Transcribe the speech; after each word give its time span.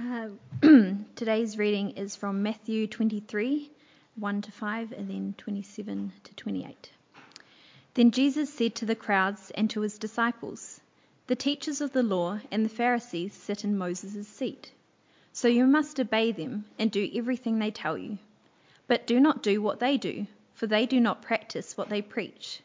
Uh, 0.00 0.28
today's 1.16 1.58
reading 1.58 1.90
is 1.90 2.14
from 2.14 2.44
Matthew 2.44 2.86
23 2.86 3.68
1 4.14 4.42
to 4.42 4.52
5 4.52 4.92
and 4.92 5.10
then 5.10 5.34
27 5.36 6.12
to 6.22 6.34
28. 6.36 6.90
Then 7.94 8.12
Jesus 8.12 8.54
said 8.54 8.76
to 8.76 8.86
the 8.86 8.94
crowds 8.94 9.50
and 9.56 9.68
to 9.70 9.80
his 9.80 9.98
disciples, 9.98 10.80
The 11.26 11.34
teachers 11.34 11.80
of 11.80 11.92
the 11.92 12.04
law 12.04 12.38
and 12.52 12.64
the 12.64 12.68
Pharisees 12.68 13.32
sit 13.32 13.64
in 13.64 13.76
Moses' 13.76 14.28
seat. 14.28 14.70
So 15.32 15.48
you 15.48 15.66
must 15.66 15.98
obey 15.98 16.30
them 16.30 16.66
and 16.78 16.92
do 16.92 17.10
everything 17.12 17.58
they 17.58 17.72
tell 17.72 17.98
you. 17.98 18.18
But 18.86 19.04
do 19.04 19.18
not 19.18 19.42
do 19.42 19.60
what 19.60 19.80
they 19.80 19.96
do, 19.96 20.28
for 20.54 20.68
they 20.68 20.86
do 20.86 21.00
not 21.00 21.22
practice 21.22 21.76
what 21.76 21.88
they 21.88 22.02
preach. 22.02 22.60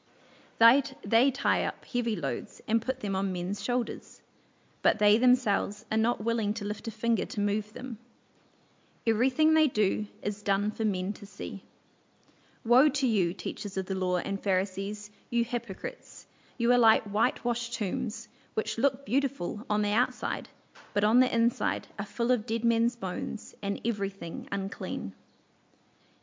They, 0.60 0.84
they 1.04 1.32
tie 1.32 1.66
up 1.66 1.84
heavy 1.84 2.16
loads 2.16 2.62
and 2.68 2.80
put 2.80 3.00
them 3.00 3.16
on 3.16 3.34
men's 3.34 3.64
shoulders 3.64 4.22
but 4.84 5.00
they 5.00 5.18
themselves 5.18 5.86
are 5.90 5.98
not 5.98 6.24
willing 6.24 6.54
to 6.54 6.66
lift 6.66 6.88
a 6.88 6.92
finger 6.92 7.26
to 7.26 7.40
move 7.40 7.74
them. 7.74 7.98
Everything 9.08 9.54
they 9.54 9.68
do 9.68 10.06
is 10.22 10.44
done 10.44 10.70
for 10.70 10.86
men 10.86 11.14
to 11.14 11.26
see. 11.26 11.64
Woe 12.66 12.90
to 12.90 13.08
you, 13.08 13.34
teachers 13.34 13.78
of 13.78 13.86
the 13.86 13.96
law 13.96 14.18
and 14.18 14.40
Pharisees, 14.40 15.10
you 15.30 15.44
hypocrites! 15.44 16.28
You 16.58 16.72
are 16.74 16.78
like 16.78 17.04
whitewashed 17.04 17.74
tombs, 17.74 18.28
which 18.54 18.78
look 18.78 19.06
beautiful 19.06 19.66
on 19.70 19.82
the 19.82 19.92
outside, 19.92 20.48
but 20.94 21.04
on 21.04 21.20
the 21.20 21.34
inside 21.34 21.88
are 21.98 22.06
full 22.06 22.32
of 22.32 22.46
dead 22.46 22.64
men's 22.64 22.96
bones 22.96 23.56
and 23.62 23.82
everything 23.86 24.48
unclean. 24.52 25.14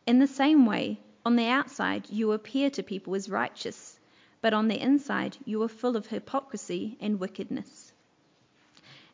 In 0.06 0.18
the 0.18 0.26
same 0.26 0.66
way, 0.66 1.00
on 1.24 1.36
the 1.36 1.46
outside 1.46 2.08
you 2.10 2.32
appear 2.32 2.70
to 2.70 2.82
people 2.82 3.14
as 3.14 3.28
righteous, 3.30 3.98
but 4.42 4.54
on 4.54 4.68
the 4.68 4.80
inside 4.80 5.36
you 5.44 5.62
are 5.62 5.68
full 5.68 5.96
of 5.96 6.06
hypocrisy 6.06 6.96
and 7.00 7.18
wickedness. 7.18 7.79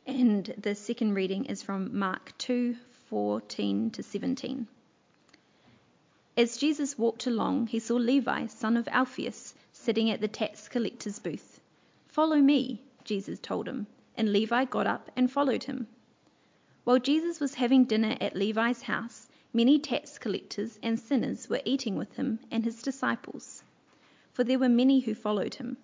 And 0.09 0.55
the 0.57 0.77
second 0.77 1.15
reading 1.15 1.47
is 1.47 1.65
from 1.65 1.99
Mark 1.99 2.33
2 2.39 2.77
14 3.11 3.91
to 3.91 4.03
17. 4.05 4.69
As 6.37 6.57
Jesus 6.57 6.97
walked 6.97 7.27
along, 7.27 7.67
he 7.67 7.81
saw 7.81 7.97
Levi, 7.97 8.47
son 8.47 8.77
of 8.77 8.87
Alphaeus, 8.87 9.55
sitting 9.73 10.09
at 10.11 10.21
the 10.21 10.29
tax 10.29 10.69
collector's 10.69 11.19
booth. 11.19 11.61
Follow 12.07 12.37
me, 12.37 12.81
Jesus 13.03 13.41
told 13.41 13.67
him, 13.67 13.89
and 14.17 14.33
Levi 14.33 14.67
got 14.67 14.87
up 14.87 15.11
and 15.17 15.29
followed 15.29 15.65
him. 15.65 15.89
While 16.85 17.01
Jesus 17.01 17.41
was 17.41 17.55
having 17.55 17.85
dinner 17.85 18.17
at 18.21 18.37
Levi's 18.37 18.83
house, 18.83 19.27
many 19.53 19.81
tax 19.81 20.19
collectors 20.19 20.79
and 20.85 21.01
sinners 21.01 21.49
were 21.49 21.63
eating 21.65 21.97
with 21.97 22.15
him 22.15 22.39
and 22.53 22.65
his 22.65 22.81
disciples, 22.81 23.65
for 24.33 24.45
there 24.45 24.61
were 24.61 24.69
many 24.69 25.01
who 25.01 25.17
followed 25.17 25.57
him. 25.57 25.77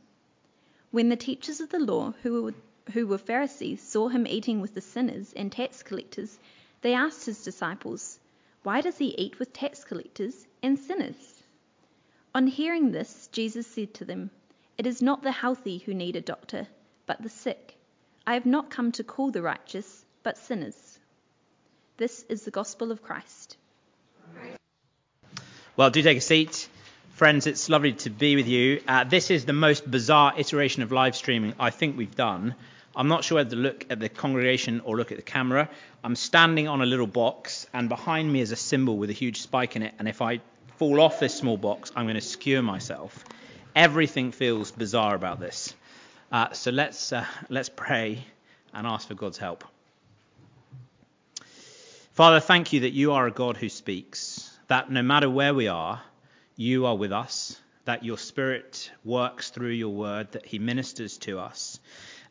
When 0.93 1.09
the 1.09 1.17
teachers 1.17 1.61
of 1.61 1.71
the 1.71 1.81
law, 1.81 2.13
who 2.23 2.43
were 2.45 2.55
who 2.93 3.07
were 3.07 3.19
Pharisees, 3.19 3.83
saw 3.83 4.09
him 4.09 4.27
eating 4.27 4.61
with 4.61 4.75
the 4.75 4.81
sinners 4.81 5.33
and 5.35 5.51
tax 5.51 5.83
collectors, 5.83 6.39
they 6.81 6.95
asked 6.95 7.27
his 7.27 7.45
disciples, 7.45 8.19
Why 8.63 8.81
does 8.81 8.99
he 8.99 9.15
eat 9.17 9.39
with 9.39 9.53
tax 9.53 9.85
collectors 9.85 10.47
and 10.63 10.79
sinners? 10.79 11.43
On 12.35 12.47
hearing 12.47 12.91
this, 12.91 13.29
Jesus 13.33 13.67
said 13.67 13.95
to 13.95 14.05
them, 14.05 14.31
It 14.79 14.87
is 14.87 15.03
not 15.03 15.23
the 15.23 15.33
healthy 15.33 15.79
who 15.79 15.95
need 15.95 16.17
a 16.17 16.21
doctor, 16.21 16.67
but 17.07 17.23
the 17.23 17.29
sick. 17.29 17.77
I 18.27 18.35
have 18.35 18.47
not 18.47 18.71
come 18.71 18.93
to 18.93 19.05
call 19.05 19.31
the 19.31 19.43
righteous, 19.43 20.05
but 20.23 20.39
sinners. 20.39 20.99
This 21.99 22.25
is 22.29 22.45
the 22.45 22.51
gospel 22.51 22.91
of 22.91 23.03
Christ. 23.03 23.57
Well, 25.77 25.91
do 25.91 26.03
take 26.03 26.19
a 26.19 26.21
seat. 26.21 26.69
Friends, 27.23 27.47
it's 27.47 27.69
lovely 27.69 27.93
to 27.93 28.11
be 28.11 28.35
with 28.35 28.49
you. 28.49 28.83
Uh, 28.89 29.05
this 29.05 29.31
is 29.31 29.45
the 29.45 29.53
most 29.53 29.89
bizarre 29.89 30.35
iteration 30.37 30.83
of 30.83 30.91
live 30.91 31.15
streaming 31.15 31.55
I 31.57 31.71
think 31.71 31.97
we've 31.97 32.17
done. 32.17 32.57
I'm 32.97 33.07
not 33.07 33.23
sure 33.23 33.37
whether 33.37 33.51
to 33.51 33.57
look 33.63 33.87
at 33.91 34.01
the 34.01 34.09
congregation 34.09 34.81
or 34.81 34.97
look 34.97 35.13
at 35.13 35.19
the 35.19 35.23
camera. 35.23 35.71
I'm 36.03 36.17
standing 36.17 36.67
on 36.67 36.83
a 36.83 36.85
little 36.85 37.07
box, 37.07 37.69
and 37.73 37.89
behind 37.89 38.33
me 38.33 38.41
is 38.41 38.51
a 38.51 38.57
cymbal 38.57 38.99
with 38.99 39.09
a 39.09 39.13
huge 39.13 39.41
spike 39.41 39.77
in 39.77 39.83
it. 39.83 39.95
And 40.01 40.09
if 40.09 40.21
I 40.21 40.41
fall 40.79 41.01
off 41.01 41.21
this 41.21 41.33
small 41.33 41.57
box, 41.57 41.93
I'm 41.95 42.07
going 42.07 42.17
to 42.17 42.21
skewer 42.21 42.61
myself. 42.61 43.25
Everything 43.77 44.33
feels 44.33 44.73
bizarre 44.73 45.15
about 45.15 45.39
this. 45.39 45.77
Uh, 46.33 46.51
so 46.51 46.73
let's 46.73 47.13
uh, 47.13 47.25
let's 47.49 47.69
pray 47.69 48.25
and 48.75 48.85
ask 48.85 49.07
for 49.07 49.15
God's 49.15 49.39
help. 49.39 49.63
Father, 52.15 52.41
thank 52.41 52.73
you 52.73 52.81
that 52.81 52.93
you 52.93 53.13
are 53.13 53.29
a 53.29 53.31
God 53.31 53.59
who 53.59 53.69
speaks. 53.69 54.59
That 54.67 54.91
no 54.91 55.03
matter 55.03 55.31
where 55.31 55.55
we 55.55 55.69
are, 55.69 56.03
you 56.57 56.87
are 56.87 56.97
with 56.97 57.13
us. 57.13 57.59
That 57.85 58.05
your 58.05 58.19
Spirit 58.19 58.93
works 59.05 59.51
through 59.51 59.71
your 59.71 59.93
word. 59.93 60.33
That 60.33 60.47
He 60.47 60.59
ministers 60.59 61.19
to 61.19 61.39
us 61.39 61.81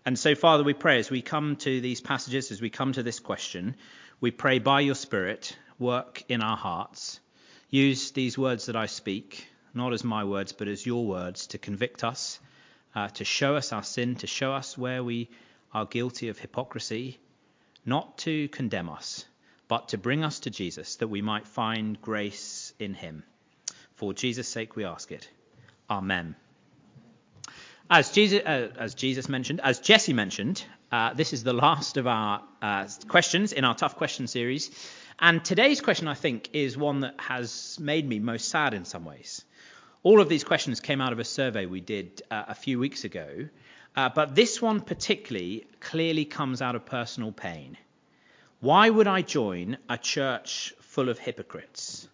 and 0.03 0.17
so, 0.17 0.33
Father, 0.33 0.63
we 0.63 0.73
pray 0.73 0.97
as 0.97 1.11
we 1.11 1.21
come 1.21 1.57
to 1.57 1.79
these 1.79 2.01
passages, 2.01 2.51
as 2.51 2.59
we 2.59 2.71
come 2.71 2.93
to 2.93 3.03
this 3.03 3.19
question, 3.19 3.75
we 4.19 4.31
pray 4.31 4.57
by 4.57 4.81
your 4.81 4.95
Spirit, 4.95 5.55
work 5.77 6.23
in 6.27 6.41
our 6.41 6.57
hearts. 6.57 7.19
Use 7.69 8.09
these 8.11 8.35
words 8.35 8.65
that 8.65 8.75
I 8.75 8.87
speak, 8.87 9.47
not 9.75 9.93
as 9.93 10.03
my 10.03 10.23
words, 10.23 10.53
but 10.53 10.67
as 10.67 10.87
your 10.87 11.05
words, 11.05 11.47
to 11.47 11.59
convict 11.59 12.03
us, 12.03 12.39
uh, 12.95 13.09
to 13.09 13.23
show 13.23 13.55
us 13.55 13.71
our 13.71 13.83
sin, 13.83 14.15
to 14.17 14.27
show 14.27 14.53
us 14.53 14.75
where 14.75 15.03
we 15.03 15.29
are 15.71 15.85
guilty 15.85 16.29
of 16.29 16.39
hypocrisy, 16.39 17.19
not 17.85 18.17
to 18.19 18.47
condemn 18.47 18.89
us, 18.89 19.25
but 19.67 19.89
to 19.89 19.99
bring 19.99 20.23
us 20.23 20.39
to 20.39 20.49
Jesus, 20.49 20.95
that 20.95 21.09
we 21.09 21.21
might 21.21 21.47
find 21.47 22.01
grace 22.01 22.73
in 22.79 22.95
him. 22.95 23.23
For 24.01 24.15
Jesus' 24.15 24.47
sake 24.47 24.75
we 24.75 24.83
ask 24.83 25.11
it. 25.11 25.29
Amen. 25.87 26.35
As 27.87 28.09
Jesus, 28.09 28.41
uh, 28.43 28.69
as 28.79 28.95
Jesus 28.95 29.29
mentioned, 29.29 29.61
as 29.63 29.79
Jesse 29.79 30.11
mentioned, 30.11 30.65
uh, 30.91 31.13
this 31.13 31.33
is 31.33 31.43
the 31.43 31.53
last 31.53 31.97
of 31.97 32.07
our 32.07 32.41
uh, 32.63 32.87
questions 33.07 33.53
in 33.53 33.63
our 33.63 33.75
tough 33.75 33.97
question 33.97 34.25
series. 34.25 34.71
And 35.19 35.45
today's 35.45 35.81
question, 35.81 36.07
I 36.07 36.15
think, 36.15 36.49
is 36.53 36.75
one 36.75 37.01
that 37.01 37.13
has 37.19 37.77
made 37.79 38.09
me 38.09 38.17
most 38.17 38.49
sad 38.49 38.73
in 38.73 38.85
some 38.85 39.05
ways. 39.05 39.45
All 40.01 40.19
of 40.19 40.29
these 40.29 40.43
questions 40.43 40.79
came 40.79 40.99
out 40.99 41.13
of 41.13 41.19
a 41.19 41.23
survey 41.23 41.67
we 41.67 41.79
did 41.79 42.23
uh, 42.31 42.45
a 42.47 42.55
few 42.55 42.79
weeks 42.79 43.03
ago, 43.03 43.49
uh, 43.95 44.09
but 44.09 44.33
this 44.33 44.59
one 44.59 44.81
particularly 44.81 45.67
clearly 45.79 46.25
comes 46.25 46.63
out 46.63 46.73
of 46.73 46.87
personal 46.87 47.31
pain. 47.31 47.77
Why 48.61 48.89
would 48.89 49.05
I 49.05 49.21
join 49.21 49.77
a 49.87 49.99
church 49.99 50.73
full 50.79 51.07
of 51.07 51.19
hypocrites? 51.19 52.07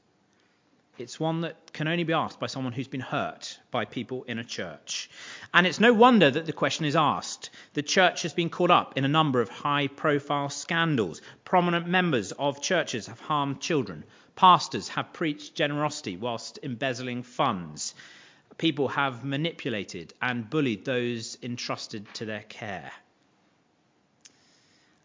It's 0.99 1.19
one 1.19 1.41
that 1.41 1.73
can 1.73 1.87
only 1.87 2.03
be 2.03 2.13
asked 2.13 2.39
by 2.39 2.47
someone 2.47 2.73
who's 2.73 2.87
been 2.87 3.01
hurt 3.01 3.59
by 3.69 3.85
people 3.85 4.23
in 4.23 4.39
a 4.39 4.43
church. 4.43 5.09
And 5.53 5.67
it's 5.67 5.79
no 5.79 5.93
wonder 5.93 6.31
that 6.31 6.47
the 6.47 6.53
question 6.53 6.85
is 6.85 6.95
asked. 6.95 7.51
The 7.73 7.83
church 7.83 8.23
has 8.23 8.33
been 8.33 8.49
caught 8.49 8.71
up 8.71 8.97
in 8.97 9.05
a 9.05 9.07
number 9.07 9.39
of 9.39 9.49
high 9.49 9.87
profile 9.87 10.49
scandals. 10.49 11.21
Prominent 11.45 11.87
members 11.87 12.31
of 12.31 12.63
churches 12.63 13.05
have 13.05 13.19
harmed 13.19 13.61
children. 13.61 14.05
Pastors 14.35 14.87
have 14.89 15.13
preached 15.13 15.53
generosity 15.53 16.17
whilst 16.17 16.57
embezzling 16.63 17.21
funds. 17.21 17.93
People 18.57 18.87
have 18.87 19.23
manipulated 19.23 20.15
and 20.19 20.49
bullied 20.49 20.83
those 20.83 21.37
entrusted 21.43 22.11
to 22.15 22.25
their 22.25 22.43
care. 22.43 22.91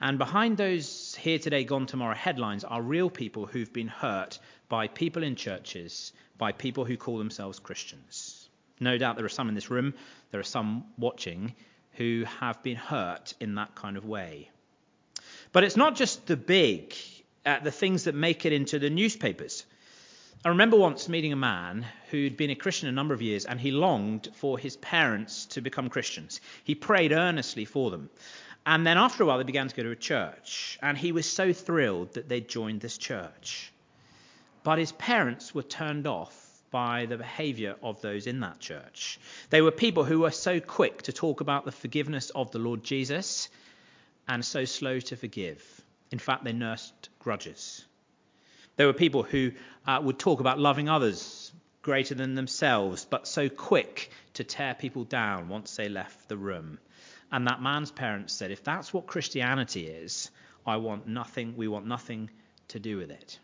And 0.03 0.19
behind 0.19 0.57
those 0.57 1.15
here 1.15 1.39
today, 1.39 1.63
gone 1.63 1.87
tomorrow 1.87 2.17
headlines 2.17 2.65
are 2.65 2.83
real 2.83 3.09
people 3.09 3.47
who've 3.47 3.73
been 3.73 3.87
hurt 3.87 4.41
by 4.69 4.89
people 4.89 5.23
in 5.23 5.37
churches, 5.37 6.13
by 6.37 6.51
people 6.51 6.85
who 6.85 6.97
call 6.97 7.19
themselves 7.19 7.61
Christians. 7.61 8.49
No 8.81 8.99
doubt 8.99 9.15
there 9.15 9.25
are 9.25 9.29
some 9.29 9.49
in 9.49 9.55
this 9.55 9.71
room, 9.71 9.95
there 10.33 10.41
are 10.41 10.45
some 10.59 10.87
watching 10.99 11.55
who 11.93 12.25
have 12.41 12.65
been 12.65 12.75
hurt 12.75 13.35
in 13.39 13.55
that 13.55 13.77
kind 13.77 13.97
of 13.97 14.05
way. 14.05 14.51
But 15.53 15.63
it's 15.63 15.77
not 15.77 15.95
just 15.95 16.27
the 16.27 16.37
big, 16.37 16.97
uh, 17.47 17.61
the 17.61 17.71
things 17.71 18.05
that 18.05 18.17
make 18.17 18.45
it 18.45 18.53
into 18.53 18.81
the 18.81 18.91
newspapers. 18.91 19.65
I 20.45 20.49
remember 20.49 20.77
once 20.77 21.09
meeting 21.09 21.33
a 21.33 21.37
man 21.37 21.87
who'd 22.11 22.37
been 22.37 22.51
a 22.51 22.57
Christian 22.57 22.89
a 22.89 22.93
number 22.93 23.15
of 23.15 23.23
years 23.23 23.45
and 23.45 23.61
he 23.61 23.71
longed 23.71 24.31
for 24.35 24.59
his 24.59 24.77
parents 24.77 25.47
to 25.47 25.61
become 25.61 25.89
Christians. 25.89 26.41
He 26.65 26.75
prayed 26.75 27.13
earnestly 27.13 27.65
for 27.67 27.93
them. 27.93 28.11
And 28.65 28.87
then 28.87 28.97
after 28.97 29.23
a 29.23 29.27
while, 29.27 29.39
they 29.39 29.45
began 29.45 29.69
to 29.69 29.75
go 29.75 29.83
to 29.83 29.91
a 29.91 29.97
church. 29.97 30.79
And 30.83 30.97
he 30.97 31.13
was 31.13 31.31
so 31.31 31.53
thrilled 31.53 32.15
that 32.15 32.29
they'd 32.29 32.49
joined 32.49 32.81
this 32.81 32.97
church. 32.97 33.73
But 34.63 34.79
his 34.79 34.93
parents 34.93 35.55
were 35.55 35.65
turned 35.65 36.07
off 36.07 36.39
by 36.71 37.07
the 37.07 37.19
behavior 37.19 37.77
of 37.83 38.01
those 38.01 38.27
in 38.27 38.41
that 38.41 38.61
church. 38.61 39.19
They 39.51 39.61
were 39.61 39.73
people 39.73 40.05
who 40.05 40.21
were 40.21 40.31
so 40.31 40.61
quick 40.61 41.03
to 41.03 41.13
talk 41.13 41.41
about 41.41 41.65
the 41.65 41.73
forgiveness 41.73 42.31
of 42.31 42.51
the 42.51 42.59
Lord 42.59 42.83
Jesus 42.85 43.49
and 44.29 44.45
so 44.45 44.65
slow 44.65 45.01
to 45.01 45.17
forgive. 45.17 45.63
In 46.11 46.19
fact, 46.19 46.45
they 46.45 46.53
nursed 46.53 47.09
grudges. 47.19 47.85
There 48.77 48.87
were 48.87 48.93
people 48.93 49.23
who 49.23 49.53
uh, 49.87 50.01
would 50.03 50.19
talk 50.19 50.41
about 50.41 50.59
loving 50.59 50.89
others 50.89 51.53
greater 51.83 52.15
than 52.15 52.35
themselves, 52.35 53.05
but 53.05 53.27
so 53.27 53.49
quick 53.49 54.11
to 54.35 54.45
tear 54.45 54.75
people 54.75 55.05
down 55.05 55.49
once 55.49 55.77
they 55.77 55.89
left 55.89 56.29
the 56.29 56.37
room. 56.37 56.79
And 57.33 57.47
that 57.47 57.63
man's 57.63 57.91
parents 57.91 58.35
said, 58.35 58.51
if 58.51 58.63
that's 58.63 58.93
what 58.93 59.07
Christianity 59.07 59.87
is, 59.87 60.31
I 60.67 60.77
want 60.77 61.09
nothing, 61.09 61.57
we 61.57 61.67
want 61.67 61.87
nothing 61.87 62.31
to 62.69 62.79
do 62.79 62.99
with 62.99 63.11
it. 63.11 63.39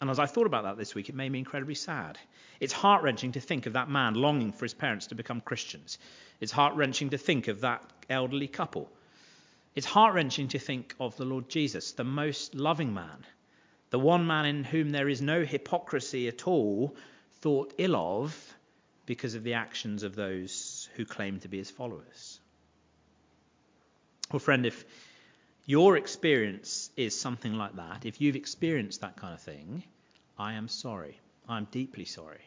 And 0.00 0.08
as 0.08 0.18
I 0.18 0.24
thought 0.24 0.46
about 0.46 0.64
that 0.64 0.78
this 0.78 0.94
week, 0.94 1.10
it 1.10 1.14
made 1.14 1.30
me 1.30 1.38
incredibly 1.38 1.74
sad. 1.74 2.18
It's 2.58 2.72
heart 2.72 3.02
wrenching 3.02 3.32
to 3.32 3.40
think 3.40 3.66
of 3.66 3.74
that 3.74 3.90
man 3.90 4.14
longing 4.14 4.52
for 4.52 4.64
his 4.64 4.72
parents 4.72 5.08
to 5.08 5.14
become 5.14 5.42
Christians. 5.42 5.98
It's 6.40 6.50
heart 6.50 6.74
wrenching 6.74 7.10
to 7.10 7.18
think 7.18 7.48
of 7.48 7.60
that 7.60 7.82
elderly 8.08 8.48
couple 8.48 8.90
It's 9.74 9.86
heart 9.86 10.14
wrenching 10.14 10.48
to 10.48 10.58
think 10.58 10.96
of 10.98 11.16
the 11.16 11.24
Lord 11.24 11.48
Jesus, 11.48 11.92
the 11.92 12.04
most 12.04 12.54
loving 12.54 12.92
man, 12.92 13.24
the 13.90 14.00
one 14.00 14.26
man 14.26 14.46
in 14.46 14.64
whom 14.64 14.90
there 14.90 15.08
is 15.08 15.22
no 15.22 15.44
hypocrisy 15.44 16.26
at 16.26 16.48
all, 16.48 16.96
thought 17.40 17.72
ill 17.78 17.94
of 17.94 18.56
because 19.06 19.34
of 19.34 19.44
the 19.44 19.54
actions 19.54 20.02
of 20.02 20.16
those 20.16 20.88
who 20.96 21.04
claim 21.04 21.38
to 21.40 21.48
be 21.48 21.58
his 21.58 21.70
followers. 21.70 22.39
Well, 24.32 24.38
friend, 24.38 24.64
if 24.64 24.84
your 25.66 25.96
experience 25.96 26.90
is 26.96 27.18
something 27.18 27.54
like 27.54 27.76
that, 27.76 28.06
if 28.06 28.20
you've 28.20 28.36
experienced 28.36 29.00
that 29.00 29.16
kind 29.16 29.34
of 29.34 29.40
thing, 29.40 29.82
I 30.38 30.54
am 30.54 30.68
sorry. 30.68 31.18
I'm 31.48 31.66
deeply 31.72 32.04
sorry. 32.04 32.44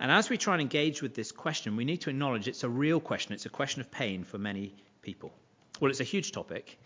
And 0.00 0.10
as 0.10 0.28
we 0.28 0.36
try 0.36 0.54
and 0.54 0.62
engage 0.62 1.00
with 1.00 1.14
this 1.14 1.30
question, 1.30 1.76
we 1.76 1.84
need 1.84 2.00
to 2.02 2.10
acknowledge 2.10 2.48
it's 2.48 2.64
a 2.64 2.68
real 2.68 3.00
question. 3.00 3.34
It's 3.34 3.46
a 3.46 3.50
question 3.50 3.80
of 3.80 3.90
pain 3.90 4.24
for 4.24 4.38
many 4.38 4.74
people. 5.02 5.32
Well, 5.80 5.90
it's 5.90 6.00
a 6.00 6.04
huge 6.04 6.32
topic. 6.32 6.78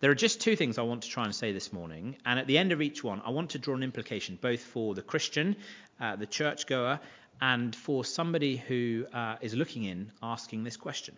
There 0.00 0.10
are 0.10 0.14
just 0.14 0.40
two 0.40 0.54
things 0.54 0.76
I 0.76 0.82
want 0.82 1.02
to 1.02 1.08
try 1.08 1.24
and 1.24 1.34
say 1.34 1.52
this 1.52 1.72
morning, 1.72 2.16
and 2.26 2.38
at 2.38 2.46
the 2.46 2.58
end 2.58 2.72
of 2.72 2.82
each 2.82 3.02
one, 3.02 3.22
I 3.24 3.30
want 3.30 3.50
to 3.50 3.58
draw 3.58 3.74
an 3.74 3.82
implication 3.82 4.38
both 4.40 4.60
for 4.60 4.94
the 4.94 5.02
Christian, 5.02 5.56
uh, 5.98 6.16
the 6.16 6.26
churchgoer, 6.26 7.00
and 7.40 7.74
for 7.74 8.04
somebody 8.04 8.56
who 8.56 9.06
uh, 9.14 9.36
is 9.40 9.54
looking 9.54 9.84
in 9.84 10.12
asking 10.22 10.64
this 10.64 10.76
question. 10.76 11.16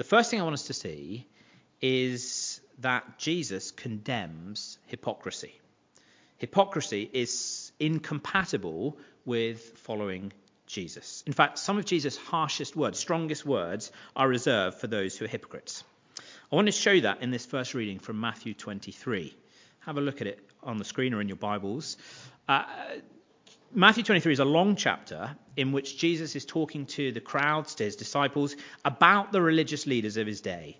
The 0.00 0.04
first 0.04 0.30
thing 0.30 0.40
I 0.40 0.44
want 0.44 0.54
us 0.54 0.68
to 0.68 0.72
see 0.72 1.26
is 1.82 2.62
that 2.78 3.18
Jesus 3.18 3.70
condemns 3.70 4.78
hypocrisy. 4.86 5.52
Hypocrisy 6.38 7.10
is 7.12 7.70
incompatible 7.78 8.96
with 9.26 9.60
following 9.80 10.32
Jesus. 10.66 11.22
In 11.26 11.34
fact, 11.34 11.58
some 11.58 11.76
of 11.76 11.84
Jesus' 11.84 12.16
harshest 12.16 12.74
words, 12.74 12.98
strongest 12.98 13.44
words, 13.44 13.92
are 14.16 14.26
reserved 14.26 14.78
for 14.78 14.86
those 14.86 15.18
who 15.18 15.26
are 15.26 15.28
hypocrites. 15.28 15.84
I 16.50 16.56
want 16.56 16.68
to 16.68 16.72
show 16.72 16.92
you 16.92 17.02
that 17.02 17.20
in 17.20 17.30
this 17.30 17.44
first 17.44 17.74
reading 17.74 17.98
from 17.98 18.18
Matthew 18.18 18.54
23. 18.54 19.36
Have 19.80 19.98
a 19.98 20.00
look 20.00 20.22
at 20.22 20.26
it 20.28 20.38
on 20.62 20.78
the 20.78 20.84
screen 20.86 21.12
or 21.12 21.20
in 21.20 21.28
your 21.28 21.36
Bibles. 21.36 21.98
Uh, 22.48 22.64
Matthew 23.72 24.02
23 24.02 24.32
is 24.32 24.38
a 24.40 24.44
long 24.44 24.74
chapter 24.74 25.36
in 25.56 25.70
which 25.70 25.96
Jesus 25.96 26.34
is 26.34 26.44
talking 26.44 26.86
to 26.86 27.12
the 27.12 27.20
crowds, 27.20 27.76
to 27.76 27.84
his 27.84 27.94
disciples, 27.94 28.56
about 28.84 29.30
the 29.30 29.40
religious 29.40 29.86
leaders 29.86 30.16
of 30.16 30.26
his 30.26 30.40
day. 30.40 30.76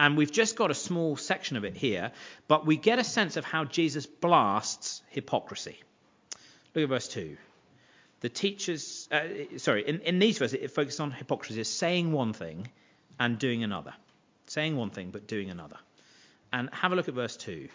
And 0.00 0.16
we've 0.16 0.32
just 0.32 0.56
got 0.56 0.70
a 0.70 0.74
small 0.74 1.16
section 1.16 1.56
of 1.56 1.64
it 1.64 1.76
here, 1.76 2.10
but 2.48 2.66
we 2.66 2.76
get 2.76 2.98
a 2.98 3.04
sense 3.04 3.36
of 3.36 3.44
how 3.44 3.64
Jesus 3.64 4.06
blasts 4.06 5.02
hypocrisy. 5.10 5.78
Look 6.74 6.82
at 6.84 6.88
verse 6.88 7.08
2 7.08 7.36
the 8.22 8.28
teachers, 8.28 9.08
uh, 9.10 9.58
sorry, 9.58 9.86
in, 9.86 10.00
in 10.02 10.20
these 10.20 10.38
verses, 10.38 10.54
it 10.62 10.70
focuses 10.70 11.00
on 11.00 11.10
hypocrisy 11.10 11.62
saying 11.64 12.12
one 12.12 12.32
thing 12.32 12.68
and 13.18 13.36
doing 13.36 13.64
another. 13.64 13.92
Saying 14.46 14.76
one 14.76 14.90
thing 14.90 15.10
but 15.10 15.26
doing 15.26 15.50
another. 15.50 15.76
And 16.52 16.70
have 16.72 16.92
a 16.92 16.96
look 16.96 17.08
at 17.08 17.14
verse 17.14 17.36
2. 17.36 17.68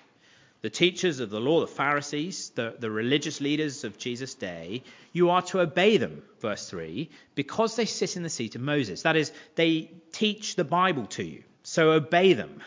The 0.61 0.69
teachers 0.69 1.19
of 1.19 1.29
the 1.29 1.39
law, 1.39 1.61
the 1.61 1.67
Pharisees, 1.67 2.49
the, 2.55 2.75
the 2.79 2.89
religious 2.89 3.41
leaders 3.41 3.83
of 3.83 3.97
Jesus' 3.97 4.33
day, 4.33 4.83
you 5.13 5.29
are 5.29 5.41
to 5.43 5.61
obey 5.61 5.97
them, 5.97 6.23
verse 6.39 6.67
3, 6.69 7.09
because 7.35 7.75
they 7.75 7.85
sit 7.85 8.17
in 8.17 8.23
the 8.23 8.29
seat 8.29 8.55
of 8.55 8.61
Moses. 8.61 9.03
That 9.03 9.15
is, 9.15 9.31
they 9.55 9.91
teach 10.11 10.55
the 10.55 10.63
Bible 10.63 11.05
to 11.07 11.23
you. 11.23 11.43
So 11.63 11.91
obey 11.91 12.33
them. 12.33 12.61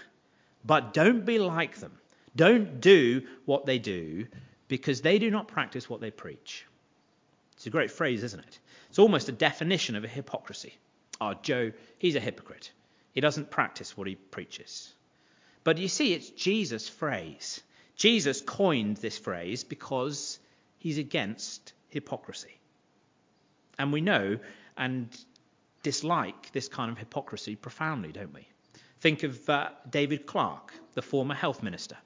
But 0.64 0.94
don't 0.94 1.24
be 1.24 1.38
like 1.38 1.78
them. 1.78 1.92
Don't 2.36 2.80
do 2.80 3.22
what 3.44 3.66
they 3.66 3.78
do, 3.78 4.26
because 4.68 5.00
they 5.00 5.18
do 5.18 5.30
not 5.30 5.48
practice 5.48 5.90
what 5.90 6.00
they 6.00 6.12
preach. 6.12 6.64
It's 7.54 7.66
a 7.66 7.70
great 7.70 7.90
phrase, 7.90 8.22
isn't 8.22 8.40
it? 8.40 8.58
It's 8.88 8.98
almost 8.98 9.28
a 9.28 9.32
definition 9.32 9.96
of 9.96 10.04
a 10.04 10.08
hypocrisy. 10.08 10.74
Oh, 11.20 11.34
Joe, 11.34 11.72
he's 11.98 12.16
a 12.16 12.20
hypocrite. 12.20 12.70
He 13.12 13.20
doesn't 13.20 13.50
practice 13.50 13.96
what 13.96 14.06
he 14.06 14.14
preaches. 14.14 14.92
But 15.64 15.78
you 15.78 15.88
see, 15.88 16.14
it's 16.14 16.30
Jesus' 16.30 16.88
phrase. 16.88 17.60
Jesus 18.00 18.40
coined 18.40 18.96
this 18.96 19.18
phrase 19.18 19.62
because 19.62 20.38
he's 20.78 20.96
against 20.96 21.74
hypocrisy. 21.90 22.58
And 23.78 23.92
we 23.92 24.00
know 24.00 24.38
and 24.78 25.14
dislike 25.82 26.50
this 26.52 26.66
kind 26.66 26.90
of 26.90 26.96
hypocrisy 26.96 27.56
profoundly, 27.56 28.10
don't 28.10 28.32
we? 28.32 28.48
Think 29.00 29.22
of 29.22 29.50
uh, 29.50 29.68
David 29.90 30.24
Clark, 30.24 30.72
the 30.94 31.02
former 31.02 31.34
health 31.34 31.62
minister, 31.62 31.98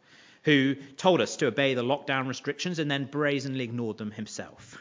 who 0.43 0.75
told 0.97 1.21
us 1.21 1.37
to 1.37 1.47
obey 1.47 1.75
the 1.75 1.85
lockdown 1.85 2.27
restrictions 2.27 2.81
and 2.81 2.91
then 2.91 3.05
brazenly 3.05 3.63
ignored 3.63 3.97
them 3.97 4.11
himself. 4.11 4.77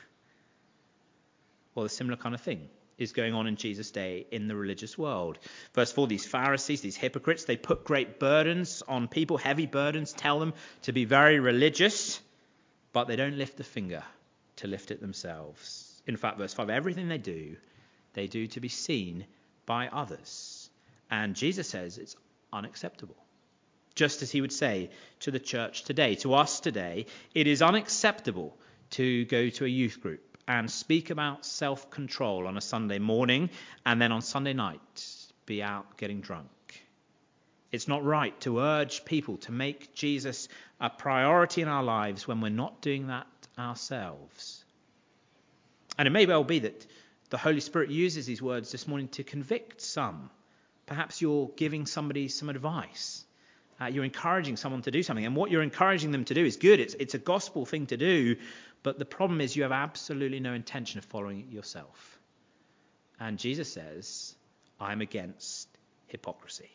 Well, 1.75 1.86
a 1.86 1.89
similar 1.89 2.18
kind 2.18 2.33
of 2.33 2.42
thing 2.42 2.69
is 2.98 3.12
going 3.12 3.34
on 3.34 3.48
in 3.48 3.56
Jesus' 3.56 3.92
day 3.92 4.25
in 4.31 4.48
the 4.48 4.56
religious 4.56 4.98
world. 4.98 5.40
Verse 5.74 5.92
4 5.92 6.07
these 6.07 6.25
Pharisees, 6.25 6.81
these 6.81 6.95
hypocrites, 6.95 7.45
they 7.45 7.57
put 7.57 7.84
great 7.84 8.19
burdens 8.19 8.84
on 8.88 9.07
people, 9.07 9.38
heavy 9.38 9.66
burdens, 9.66 10.13
tell 10.13 10.40
them 10.40 10.54
to 10.84 10.92
be 10.92 11.06
very 11.06 11.40
religious, 11.40 12.22
but 12.92 13.07
they 13.07 13.16
don't 13.16 13.38
lift 13.38 13.60
a 13.60 13.63
finger 13.63 14.04
to 14.57 14.68
lift 14.68 14.92
it 14.92 15.01
themselves. 15.01 16.01
In 16.06 16.18
fact, 16.18 16.38
verse 16.38 16.54
5 16.54 16.69
everything 16.69 17.07
they 17.07 17.18
do, 17.18 17.56
they 18.13 18.28
do 18.28 18.48
to 18.48 18.60
be 18.60 18.69
seen 18.69 19.25
by 19.66 19.88
others. 19.88 20.69
And 21.10 21.36
Jesus 21.36 21.69
says 21.69 21.98
it's 21.98 22.16
unacceptable. 22.51 23.18
Just 23.95 24.24
as 24.24 24.31
he 24.31 24.42
would 24.42 24.51
say 24.51 24.90
to 25.19 25.31
the 25.31 25.40
church 25.40 25.84
today, 25.84 26.16
to 26.16 26.34
us 26.34 26.60
today, 26.60 27.06
it 27.36 27.45
is 27.45 27.62
unacceptable 27.62 28.57
to 28.92 29.25
go 29.25 29.50
to 29.50 29.66
a 29.66 29.68
youth 29.68 30.01
group 30.01 30.32
and 30.48 30.69
speak 30.69 31.10
about 31.10 31.45
self 31.45 31.90
control 31.90 32.48
on 32.48 32.57
a 32.57 32.62
Sunday 32.62 33.00
morning 33.00 33.50
and 33.86 34.01
then 34.01 34.12
on 34.12 34.22
Sunday 34.22 34.54
night 34.54 35.06
be 35.45 35.62
out 35.62 35.98
getting 35.98 36.22
drunk. 36.22 36.50
It's 37.72 37.88
not 37.88 38.04
right 38.04 38.40
to 38.42 38.60
urge 38.60 39.04
people 39.04 39.38
to 39.38 39.51
make 39.51 39.95
Jesus 39.95 40.48
a 40.80 40.90
priority 40.90 41.62
in 41.62 41.68
our 41.68 41.84
lives 41.84 42.28
when 42.28 42.40
we're 42.40 42.50
not 42.50 42.81
doing 42.81 43.07
that 43.07 43.28
ourselves. 43.57 44.63
And 45.98 46.07
it 46.07 46.12
may 46.12 46.25
well 46.25 46.44
be 46.44 46.60
that 46.60 46.86
the 47.30 47.38
Holy 47.38 47.62
Spirit 47.62 47.90
uses 47.90 48.25
these 48.25 48.42
words 48.42 48.72
this 48.72 48.88
morning 48.88 49.07
to 49.10 49.24
convict 49.24 49.81
some. 49.81 50.30
Perhaps 50.86 51.22
you're 51.22 51.50
giving 51.56 51.86
somebody 51.86 52.28
some 52.28 52.50
advice. 52.50 53.25
Uh, 53.83 53.88
you're 53.88 54.06
encouraging 54.06 54.56
someone 54.56 54.81
to 54.81 54.91
do 54.91 55.03
something. 55.03 55.25
And 55.25 55.35
what 55.35 55.51
you're 55.51 55.63
encouraging 55.63 56.12
them 56.12 56.24
to 56.25 56.33
do 56.33 56.45
is 56.45 56.56
good. 56.56 56.80
It's, 56.80 56.94
it's 56.94 57.15
a 57.15 57.18
gospel 57.18 57.65
thing 57.65 57.88
to 57.88 57.97
do. 57.97 58.38
But 58.81 58.97
the 59.00 59.06
problem 59.06 59.41
is 59.41 59.56
you 59.56 59.63
have 59.63 59.71
absolutely 59.71 60.39
no 60.39 60.53
intention 60.53 61.00
of 61.00 61.06
following 61.06 61.41
it 61.41 61.53
yourself. 61.53 62.19
And 63.19 63.38
Jesus 63.38 63.71
says, 63.71 64.35
I'm 64.80 65.01
against 65.01 65.68
hypocrisy. 66.07 66.69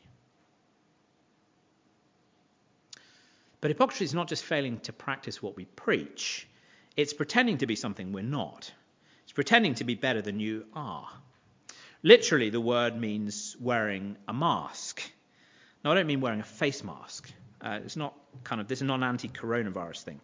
But 3.61 3.71
hypocrisy 3.71 4.05
is 4.05 4.15
not 4.15 4.29
just 4.29 4.45
failing 4.45 4.79
to 4.81 4.93
practice 4.93 5.43
what 5.43 5.57
we 5.57 5.65
preach, 5.65 6.47
it's 6.97 7.13
pretending 7.13 7.59
to 7.59 7.67
be 7.67 7.77
something 7.77 8.13
we're 8.13 8.23
not. 8.23 8.71
It's 9.25 9.33
pretending 9.33 9.75
to 9.77 9.85
be 9.85 9.95
better 9.95 10.23
than 10.23 10.41
you 10.41 10.67
are. 10.75 11.09
Literally, 12.03 12.51
the 12.51 12.61
word 12.61 12.99
means 12.99 13.57
wearing 13.61 14.17
a 14.27 14.33
mask. 14.33 15.03
Now, 15.85 15.93
I 15.93 15.95
don't 15.95 16.07
mean 16.07 16.21
wearing 16.21 16.41
a 16.41 16.45
face 16.45 16.83
mask. 16.83 17.31
Uh, 17.61 17.81
it's 17.85 17.97
not 17.97 18.15
kind 18.45 18.61
of, 18.61 18.69
this 18.69 18.81
is 18.81 18.87
not 18.87 18.97
an 18.97 19.05
anti 19.05 19.29
coronavirus 19.29 20.03
thing. 20.03 20.21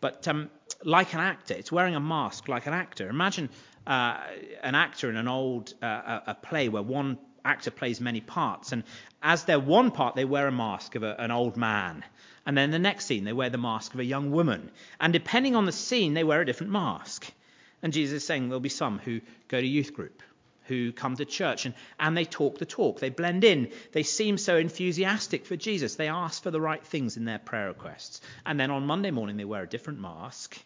But 0.00 0.28
um, 0.28 0.50
like 0.84 1.14
an 1.14 1.20
actor, 1.20 1.54
it's 1.54 1.72
wearing 1.72 1.94
a 1.94 2.00
mask 2.00 2.48
like 2.48 2.66
an 2.66 2.74
actor. 2.74 3.08
Imagine 3.08 3.48
uh, 3.86 4.18
an 4.62 4.74
actor 4.74 5.08
in 5.08 5.16
an 5.16 5.28
old 5.28 5.72
uh, 5.82 6.20
a 6.26 6.34
play 6.34 6.68
where 6.68 6.82
one 6.82 7.18
actor 7.44 7.70
plays 7.70 8.00
many 8.00 8.20
parts, 8.20 8.72
and 8.72 8.82
as 9.22 9.44
their 9.44 9.60
one 9.60 9.90
part, 9.90 10.14
they 10.14 10.24
wear 10.24 10.48
a 10.48 10.52
mask 10.52 10.96
of 10.96 11.02
a, 11.02 11.14
an 11.18 11.30
old 11.30 11.56
man. 11.56 12.04
And 12.44 12.56
then 12.56 12.70
the 12.70 12.78
next 12.78 13.06
scene, 13.06 13.24
they 13.24 13.32
wear 13.32 13.50
the 13.50 13.58
mask 13.58 13.94
of 13.94 14.00
a 14.00 14.04
young 14.04 14.30
woman. 14.30 14.70
And 15.00 15.12
depending 15.12 15.56
on 15.56 15.66
the 15.66 15.72
scene, 15.72 16.14
they 16.14 16.24
wear 16.24 16.40
a 16.40 16.46
different 16.46 16.72
mask. 16.72 17.26
And 17.82 17.92
Jesus 17.92 18.22
is 18.22 18.26
saying 18.26 18.48
there'll 18.48 18.60
be 18.60 18.68
some 18.68 18.98
who 18.98 19.20
go 19.48 19.60
to 19.60 19.66
youth 19.66 19.94
group, 19.94 20.22
who 20.66 20.92
come 20.92 21.16
to 21.16 21.24
church 21.24 21.66
and, 21.66 21.74
and 21.98 22.16
they 22.16 22.24
talk 22.24 22.58
the 22.58 22.66
talk. 22.66 23.00
They 23.00 23.10
blend 23.10 23.44
in. 23.44 23.70
They 23.92 24.02
seem 24.02 24.38
so 24.38 24.56
enthusiastic 24.56 25.46
for 25.46 25.56
Jesus. 25.56 25.94
They 25.94 26.08
ask 26.08 26.42
for 26.42 26.50
the 26.50 26.60
right 26.60 26.84
things 26.84 27.16
in 27.16 27.24
their 27.24 27.38
prayer 27.38 27.68
requests. 27.68 28.20
And 28.44 28.58
then 28.58 28.70
on 28.70 28.86
Monday 28.86 29.10
morning, 29.10 29.36
they 29.36 29.44
wear 29.44 29.62
a 29.62 29.68
different 29.68 30.00
mask. 30.00 30.58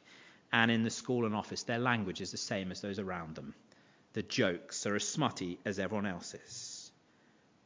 And 0.53 0.71
in 0.71 0.83
the 0.83 0.91
school 0.91 1.27
and 1.27 1.35
office, 1.35 1.63
their 1.63 1.79
language 1.79 2.21
is 2.21 2.31
the 2.31 2.37
same 2.37 2.73
as 2.73 2.81
those 2.81 2.99
around 2.99 3.37
them. 3.37 3.55
The 4.15 4.23
jokes 4.23 4.87
are 4.87 4.97
as 4.97 5.07
smutty 5.07 5.61
as 5.65 5.79
everyone 5.79 6.07
else's. 6.07 6.91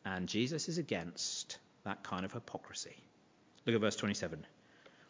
And 0.04 0.28
Jesus 0.28 0.68
is 0.68 0.76
against 0.78 1.58
that 1.84 2.02
kind 2.02 2.24
of 2.24 2.32
hypocrisy. 2.32 2.96
Look 3.64 3.74
at 3.74 3.80
verse 3.80 3.96
27. 3.96 4.44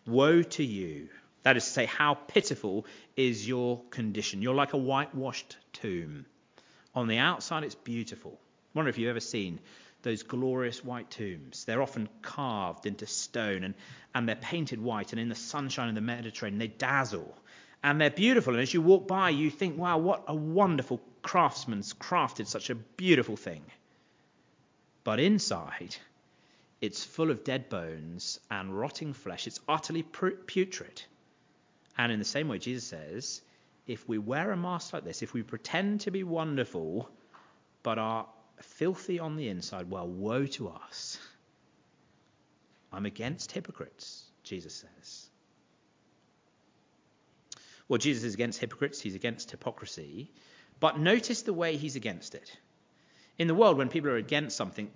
Woe 0.06 0.42
to 0.42 0.64
you. 0.64 1.08
That 1.42 1.56
is 1.56 1.64
to 1.64 1.70
say, 1.70 1.86
how 1.86 2.14
pitiful 2.14 2.86
is 3.16 3.46
your 3.46 3.82
condition. 3.90 4.40
You're 4.40 4.54
like 4.54 4.72
a 4.72 4.78
whitewashed 4.78 5.56
tomb 5.72 6.26
on 6.94 7.08
the 7.08 7.18
outside, 7.18 7.64
it's 7.64 7.74
beautiful. 7.74 8.32
I 8.32 8.78
wonder 8.78 8.88
if 8.88 8.98
you've 8.98 9.10
ever 9.10 9.20
seen 9.20 9.60
those 10.02 10.22
glorious 10.22 10.84
white 10.84 11.10
tombs. 11.10 11.64
They're 11.64 11.82
often 11.82 12.08
carved 12.22 12.86
into 12.86 13.06
stone 13.06 13.64
and, 13.64 13.74
and 14.14 14.28
they're 14.28 14.36
painted 14.36 14.80
white, 14.80 15.12
and 15.12 15.20
in 15.20 15.28
the 15.28 15.34
sunshine 15.34 15.88
of 15.88 15.94
the 15.94 16.00
Mediterranean, 16.00 16.58
they 16.58 16.68
dazzle. 16.68 17.36
And 17.82 18.00
they're 18.00 18.10
beautiful. 18.10 18.54
And 18.54 18.62
as 18.62 18.72
you 18.72 18.80
walk 18.80 19.08
by, 19.08 19.30
you 19.30 19.50
think, 19.50 19.76
wow, 19.76 19.98
what 19.98 20.24
a 20.28 20.34
wonderful 20.34 21.00
craftsman's 21.22 21.92
crafted 21.94 22.46
such 22.46 22.70
a 22.70 22.74
beautiful 22.74 23.36
thing. 23.36 23.62
But 25.04 25.20
inside, 25.20 25.96
it's 26.80 27.04
full 27.04 27.30
of 27.30 27.44
dead 27.44 27.68
bones 27.68 28.40
and 28.50 28.78
rotting 28.78 29.12
flesh. 29.12 29.46
It's 29.46 29.60
utterly 29.68 30.02
putrid. 30.02 31.02
And 31.96 32.10
in 32.10 32.18
the 32.18 32.24
same 32.24 32.48
way, 32.48 32.58
Jesus 32.58 32.84
says, 32.84 33.42
if 33.86 34.08
we 34.08 34.18
wear 34.18 34.50
a 34.50 34.56
mask 34.56 34.92
like 34.92 35.04
this, 35.04 35.22
if 35.22 35.34
we 35.34 35.42
pretend 35.42 36.00
to 36.02 36.10
be 36.10 36.22
wonderful, 36.22 37.08
but 37.82 37.98
are 37.98 38.26
filthy 38.60 39.18
on 39.18 39.36
the 39.36 39.48
inside, 39.48 39.90
well, 39.90 40.08
woe 40.08 40.46
to 40.46 40.68
us. 40.68 41.18
I'm 42.92 43.06
against 43.06 43.52
hypocrites, 43.52 44.24
Jesus 44.42 44.74
says. 44.74 45.28
Well, 47.88 47.98
Jesus 47.98 48.24
is 48.24 48.34
against 48.34 48.60
hypocrites, 48.60 49.00
he's 49.00 49.14
against 49.14 49.50
hypocrisy. 49.50 50.30
But 50.80 50.98
notice 50.98 51.42
the 51.42 51.52
way 51.52 51.76
he's 51.76 51.96
against 51.96 52.34
it. 52.34 52.56
In 53.38 53.48
the 53.48 53.54
world, 53.54 53.76
when 53.76 53.88
people 53.88 54.10
are 54.10 54.16
against 54.16 54.56
something, 54.56 54.90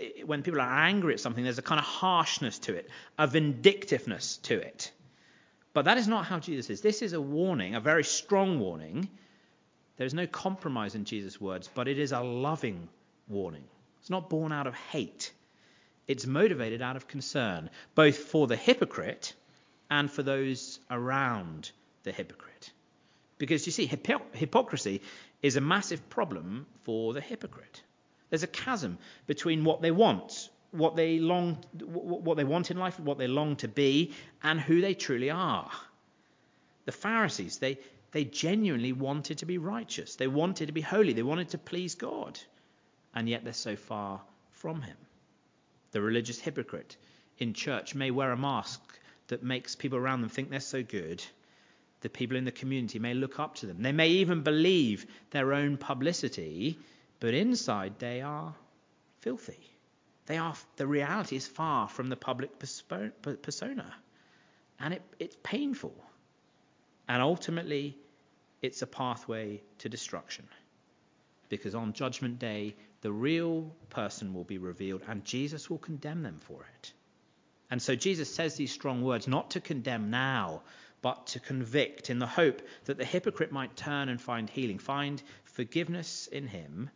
eh, 0.00 0.22
when 0.24 0.42
people 0.42 0.60
are 0.60 0.86
angry 0.86 1.14
at 1.14 1.20
something, 1.20 1.44
there's 1.44 1.58
a 1.58 1.62
kind 1.62 1.78
of 1.78 1.84
harshness 1.84 2.58
to 2.60 2.74
it, 2.74 2.88
a 3.18 3.26
vindictiveness 3.26 4.38
to 4.38 4.58
it. 4.58 4.92
But 5.74 5.84
that 5.84 5.98
is 5.98 6.08
not 6.08 6.24
how 6.24 6.38
Jesus 6.38 6.70
is. 6.70 6.80
This 6.80 7.02
is 7.02 7.12
a 7.12 7.20
warning, 7.20 7.74
a 7.74 7.80
very 7.80 8.04
strong 8.04 8.60
warning. 8.60 9.08
There's 9.96 10.14
no 10.14 10.26
compromise 10.26 10.94
in 10.94 11.04
Jesus' 11.04 11.40
words, 11.40 11.68
but 11.74 11.88
it 11.88 11.98
is 11.98 12.12
a 12.12 12.20
loving 12.20 12.88
warning. 13.28 13.64
It's 14.00 14.08
not 14.10 14.30
born 14.30 14.52
out 14.52 14.66
of 14.66 14.74
hate, 14.74 15.32
it's 16.06 16.26
motivated 16.26 16.82
out 16.82 16.96
of 16.96 17.08
concern, 17.08 17.70
both 17.94 18.16
for 18.16 18.46
the 18.46 18.56
hypocrite 18.56 19.34
and 19.90 20.10
for 20.10 20.22
those 20.22 20.78
around 20.90 21.70
the 22.02 22.12
hypocrite. 22.12 22.70
Because 23.38 23.66
you 23.66 23.72
see, 23.72 23.86
hypocrisy 23.86 25.00
is 25.42 25.56
a 25.56 25.60
massive 25.60 26.08
problem 26.08 26.66
for 26.82 27.14
the 27.14 27.20
hypocrite. 27.20 27.82
There's 28.30 28.42
a 28.42 28.48
chasm 28.48 28.98
between 29.26 29.64
what 29.64 29.82
they 29.82 29.90
want, 29.90 30.50
what 30.74 30.96
they 30.96 31.18
long, 31.18 31.58
what 31.80 32.36
they 32.36 32.44
want 32.44 32.70
in 32.70 32.76
life, 32.76 32.98
what 32.98 33.16
they 33.16 33.28
long 33.28 33.56
to 33.56 33.68
be, 33.68 34.12
and 34.42 34.60
who 34.60 34.80
they 34.80 34.94
truly 34.94 35.30
are. 35.30 35.70
The 36.84 36.92
Pharisees, 36.92 37.58
they, 37.58 37.78
they 38.12 38.24
genuinely 38.24 38.92
wanted 38.92 39.38
to 39.38 39.46
be 39.46 39.58
righteous. 39.58 40.16
They 40.16 40.26
wanted 40.26 40.66
to 40.66 40.72
be 40.72 40.80
holy. 40.80 41.12
They 41.12 41.22
wanted 41.22 41.50
to 41.50 41.58
please 41.58 41.94
God. 41.94 42.38
And 43.14 43.28
yet 43.28 43.44
they're 43.44 43.52
so 43.52 43.76
far 43.76 44.20
from 44.50 44.82
Him. 44.82 44.96
The 45.92 46.02
religious 46.02 46.40
hypocrite 46.40 46.96
in 47.38 47.54
church 47.54 47.94
may 47.94 48.10
wear 48.10 48.32
a 48.32 48.36
mask 48.36 48.80
that 49.28 49.42
makes 49.42 49.76
people 49.76 49.98
around 49.98 50.20
them 50.20 50.30
think 50.30 50.50
they're 50.50 50.60
so 50.60 50.82
good, 50.82 51.24
the 52.00 52.10
people 52.10 52.36
in 52.36 52.44
the 52.44 52.52
community 52.52 52.98
may 52.98 53.14
look 53.14 53.38
up 53.38 53.54
to 53.56 53.66
them. 53.66 53.80
They 53.80 53.92
may 53.92 54.08
even 54.08 54.42
believe 54.42 55.06
their 55.30 55.54
own 55.54 55.78
publicity, 55.78 56.78
but 57.20 57.32
inside 57.32 57.98
they 57.98 58.20
are 58.20 58.54
filthy. 59.20 59.73
They 60.26 60.38
are, 60.38 60.54
the 60.76 60.86
reality 60.86 61.36
is 61.36 61.46
far 61.46 61.88
from 61.88 62.08
the 62.08 62.16
public 62.16 62.58
persona. 62.58 63.94
And 64.80 64.94
it, 64.94 65.02
it's 65.18 65.36
painful. 65.42 65.94
And 67.08 67.20
ultimately, 67.20 67.98
it's 68.62 68.82
a 68.82 68.86
pathway 68.86 69.62
to 69.78 69.88
destruction. 69.88 70.48
Because 71.50 71.74
on 71.74 71.92
Judgment 71.92 72.38
Day, 72.38 72.74
the 73.02 73.12
real 73.12 73.70
person 73.90 74.32
will 74.32 74.44
be 74.44 74.56
revealed 74.56 75.02
and 75.06 75.24
Jesus 75.24 75.68
will 75.68 75.78
condemn 75.78 76.22
them 76.22 76.40
for 76.40 76.64
it. 76.74 76.92
And 77.70 77.82
so 77.82 77.94
Jesus 77.94 78.34
says 78.34 78.54
these 78.54 78.72
strong 78.72 79.02
words 79.02 79.28
not 79.28 79.50
to 79.50 79.60
condemn 79.60 80.10
now, 80.10 80.62
but 81.02 81.26
to 81.28 81.40
convict 81.40 82.08
in 82.08 82.18
the 82.18 82.26
hope 82.26 82.62
that 82.86 82.96
the 82.96 83.04
hypocrite 83.04 83.52
might 83.52 83.76
turn 83.76 84.08
and 84.08 84.18
find 84.18 84.48
healing, 84.48 84.78
find 84.78 85.22
forgiveness 85.44 86.26
in 86.28 86.46
him, 86.46 86.88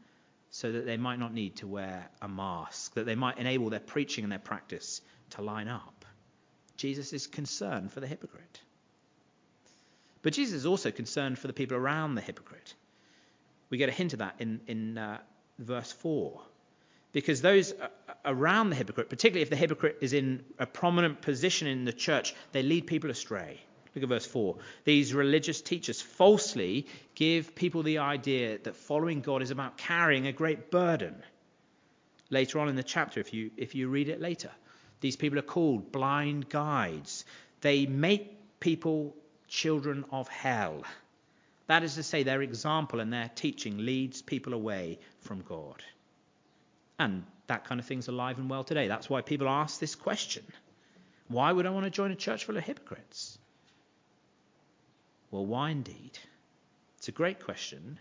so 0.51 0.73
that 0.73 0.87
they 0.87 0.97
might 0.97 1.19
not 1.19 1.33
need 1.35 1.57
to 1.57 1.67
wear 1.67 2.09
a 2.23 2.29
mask, 2.29 2.95
that 2.95 3.07
they 3.07 3.15
might 3.15 3.39
enable 3.39 3.71
their 3.71 3.81
preaching 3.81 4.25
and 4.25 4.33
their 4.33 4.39
practice 4.39 5.01
to 5.31 5.43
line 5.43 5.69
up. 5.69 6.05
Jesus 6.77 7.13
is 7.13 7.27
concerned 7.27 7.93
for 7.93 8.01
the 8.01 8.07
hypocrite. 8.07 8.61
But 10.23 10.33
Jesus 10.33 10.55
is 10.55 10.67
also 10.67 10.91
concerned 10.91 11.39
for 11.39 11.47
the 11.47 11.53
people 11.53 11.77
around 11.77 12.15
the 12.15 12.21
hypocrite. 12.21 12.75
We 13.71 13.79
get 13.79 13.89
a 13.89 13.93
hint 13.93 14.15
of 14.15 14.21
that 14.21 14.37
in, 14.39 14.61
in 14.67 14.99
uh, 14.99 15.19
verse 15.59 15.93
4. 15.93 16.41
Because 17.13 17.41
those 17.41 17.75
around 18.25 18.71
the 18.71 18.77
hypocrite, 18.77 19.09
particularly 19.09 19.43
if 19.43 19.51
the 19.51 19.57
hypocrite 19.57 19.99
is 20.01 20.13
in 20.13 20.45
a 20.59 20.67
prominent 20.67 21.23
position 21.23 21.67
in 21.67 21.85
the 21.85 21.93
church, 21.93 22.35
they 22.53 22.63
lead 22.63 22.87
people 22.87 23.11
astray. 23.11 23.61
Look 23.99 24.05
at 24.05 24.15
verse 24.15 24.27
4. 24.27 24.57
These 24.85 25.13
religious 25.13 25.61
teachers 25.61 26.01
falsely 26.01 26.87
give 27.15 27.55
people 27.55 27.83
the 27.83 27.99
idea 27.99 28.59
that 28.59 28.77
following 28.77 29.21
God 29.21 29.43
is 29.43 29.51
about 29.51 29.77
carrying 29.77 30.27
a 30.27 30.33
great 30.33 30.71
burden. 30.71 31.17
Later 32.31 32.61
on 32.61 32.69
in 32.69 32.77
the 32.77 32.83
chapter, 32.83 33.19
if 33.19 33.35
you, 33.35 33.51
if 33.57 33.75
you 33.75 33.89
read 33.89 34.09
it 34.09 34.21
later, 34.21 34.51
these 35.01 35.17
people 35.17 35.39
are 35.39 35.43
called 35.43 35.91
blind 35.91 36.49
guides. 36.49 37.25
They 37.61 37.87
make 37.87 38.61
people 38.61 39.17
children 39.49 40.05
of 40.13 40.29
hell. 40.29 40.85
That 41.67 41.83
is 41.83 41.97
to 41.97 42.03
say, 42.03 42.23
their 42.23 42.43
example 42.43 43.01
and 43.01 43.13
their 43.13 43.31
teaching 43.35 43.79
leads 43.79 44.23
people 44.23 44.55
away 44.55 44.99
from 45.21 45.43
God. 45.43 45.83
And 46.99 47.25
that 47.49 47.65
kind 47.65 47.81
of 47.81 47.87
thing's 47.87 48.09
alive 48.09 48.39
and 48.39 48.49
well 48.49 48.65
today. 48.65 48.89
That's 48.89 49.11
why 49.11 49.23
people 49.23 49.49
ask 49.49 49.81
this 49.81 49.95
question 49.95 50.45
Why 51.29 51.51
would 51.53 51.67
I 51.67 51.71
want 51.71 51.85
to 51.85 51.91
join 51.91 52.11
a 52.13 52.17
church 52.17 52.45
full 52.45 52.57
of 52.57 52.65
hypocrites? 52.65 53.39
Well, 55.31 55.47
why 55.47 55.71
indeed? 55.71 56.19
It's 56.99 57.09
a 57.09 57.13
great 57.13 57.45
question. 57.45 57.99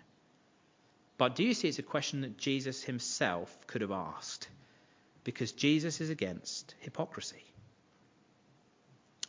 But 1.18 1.36
do 1.36 1.44
you 1.44 1.54
see 1.54 1.68
it's 1.68 1.80
a 1.80 1.84
question 1.84 2.22
that 2.22 2.38
Jesus 2.38 2.84
himself 2.84 3.56
could 3.68 3.82
have 3.82 3.92
asked? 3.92 4.48
Because 5.24 5.52
Jesus 5.52 6.00
is 6.00 6.10
against 6.10 6.76
hypocrisy. 6.80 7.44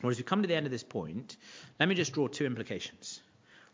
Well, 0.02 0.10
as 0.10 0.18
we 0.18 0.24
come 0.24 0.42
to 0.42 0.48
the 0.48 0.54
end 0.54 0.66
of 0.66 0.72
this 0.72 0.84
point, 0.84 1.36
let 1.80 1.88
me 1.88 1.94
just 1.94 2.12
draw 2.12 2.28
two 2.28 2.46
implications. 2.46 3.20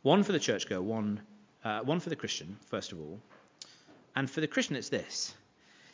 One 0.03 0.23
for 0.23 0.33
the 0.33 0.39
churchgoer, 0.39 0.81
one, 0.81 1.21
uh, 1.65 1.81
one 1.81 2.01
for 2.01 2.09
the 2.09 2.17
Christian, 2.17 2.57
first 2.67 2.93
of 2.93 3.01
all. 3.01 3.21
And 4.17 4.31
for 4.31 4.41
the 4.41 4.47
Christian, 4.47 4.77
it's 4.77 4.89
this 4.89 5.35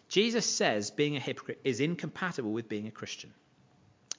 Jesus 0.09 0.45
says 0.47 0.91
being 0.91 1.17
a 1.17 1.21
hypocrite 1.21 1.61
is 1.65 1.81
incompatible 1.81 2.53
with 2.53 2.69
being 2.69 2.87
a 2.87 2.93
Christian. 2.93 3.33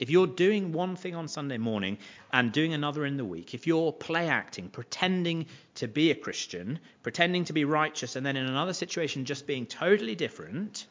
If 0.01 0.09
you're 0.09 0.25
doing 0.25 0.71
one 0.71 0.95
thing 0.95 1.13
on 1.13 1.27
Sunday 1.27 1.59
morning 1.59 1.99
and 2.33 2.51
doing 2.51 2.73
another 2.73 3.05
in 3.05 3.17
the 3.17 3.23
week, 3.23 3.53
if 3.53 3.67
you're 3.67 3.91
play 3.91 4.29
acting, 4.29 4.67
pretending 4.67 5.45
to 5.75 5.87
be 5.87 6.09
a 6.09 6.15
Christian, 6.15 6.79
pretending 7.03 7.45
to 7.45 7.53
be 7.53 7.65
righteous, 7.65 8.15
and 8.15 8.25
then 8.25 8.35
in 8.35 8.47
another 8.47 8.73
situation 8.73 9.25
just 9.25 9.45
being 9.45 9.67
totally 9.67 10.15
different, 10.15 10.87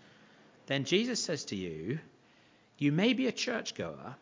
then 0.66 0.84
Jesus 0.84 1.18
says 1.18 1.46
to 1.46 1.56
you, 1.56 1.98
You 2.78 2.92
may 2.92 3.12
be 3.12 3.26
a 3.26 3.32
churchgoer, 3.32 4.14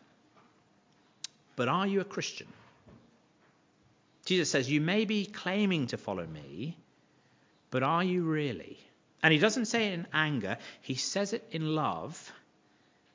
but 1.55 1.67
are 1.67 1.85
you 1.85 2.01
a 2.01 2.05
Christian? 2.15 2.47
Jesus 4.25 4.49
says, 4.49 4.71
You 4.71 4.81
may 4.81 5.05
be 5.05 5.27
claiming 5.27 5.85
to 5.87 5.97
follow 5.97 6.25
me, 6.25 6.75
but 7.69 7.83
are 7.83 8.03
you 8.03 8.23
really? 8.23 8.79
And 9.21 9.31
he 9.31 9.37
doesn't 9.37 9.65
say 9.65 9.89
it 9.89 9.93
in 9.93 10.07
anger, 10.11 10.57
he 10.81 10.95
says 10.95 11.33
it 11.33 11.47
in 11.51 11.75
love, 11.75 12.31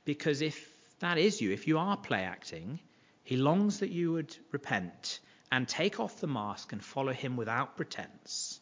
because 0.04 0.40
if 0.40 0.73
that 1.04 1.18
is 1.18 1.40
you, 1.40 1.52
if 1.52 1.66
you 1.68 1.78
are 1.78 1.96
play 1.96 2.22
acting, 2.22 2.80
he 3.22 3.36
longs 3.36 3.80
that 3.80 3.90
you 3.90 4.12
would 4.12 4.36
repent 4.52 5.20
and 5.50 5.68
take 5.68 6.00
off 6.00 6.20
the 6.20 6.26
mask 6.26 6.72
and 6.72 6.82
follow 6.82 7.12
him 7.12 7.36
without 7.36 7.76
pretense. 7.76 8.60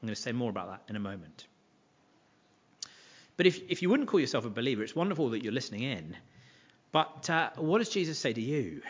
I'm 0.00 0.06
going 0.06 0.14
to 0.14 0.20
say 0.20 0.32
more 0.32 0.50
about 0.50 0.68
that 0.68 0.82
in 0.88 0.96
a 0.96 1.00
moment. 1.00 1.46
But 3.36 3.46
if, 3.46 3.60
if 3.68 3.82
you 3.82 3.90
wouldn't 3.90 4.08
call 4.08 4.20
yourself 4.20 4.44
a 4.44 4.50
believer, 4.50 4.82
it's 4.82 4.96
wonderful 4.96 5.30
that 5.30 5.42
you're 5.42 5.52
listening 5.52 5.82
in. 5.82 6.16
But 6.92 7.28
uh, 7.28 7.50
what 7.56 7.78
does 7.78 7.88
Jesus 7.88 8.18
say 8.18 8.32
to 8.32 8.40
you? 8.40 8.82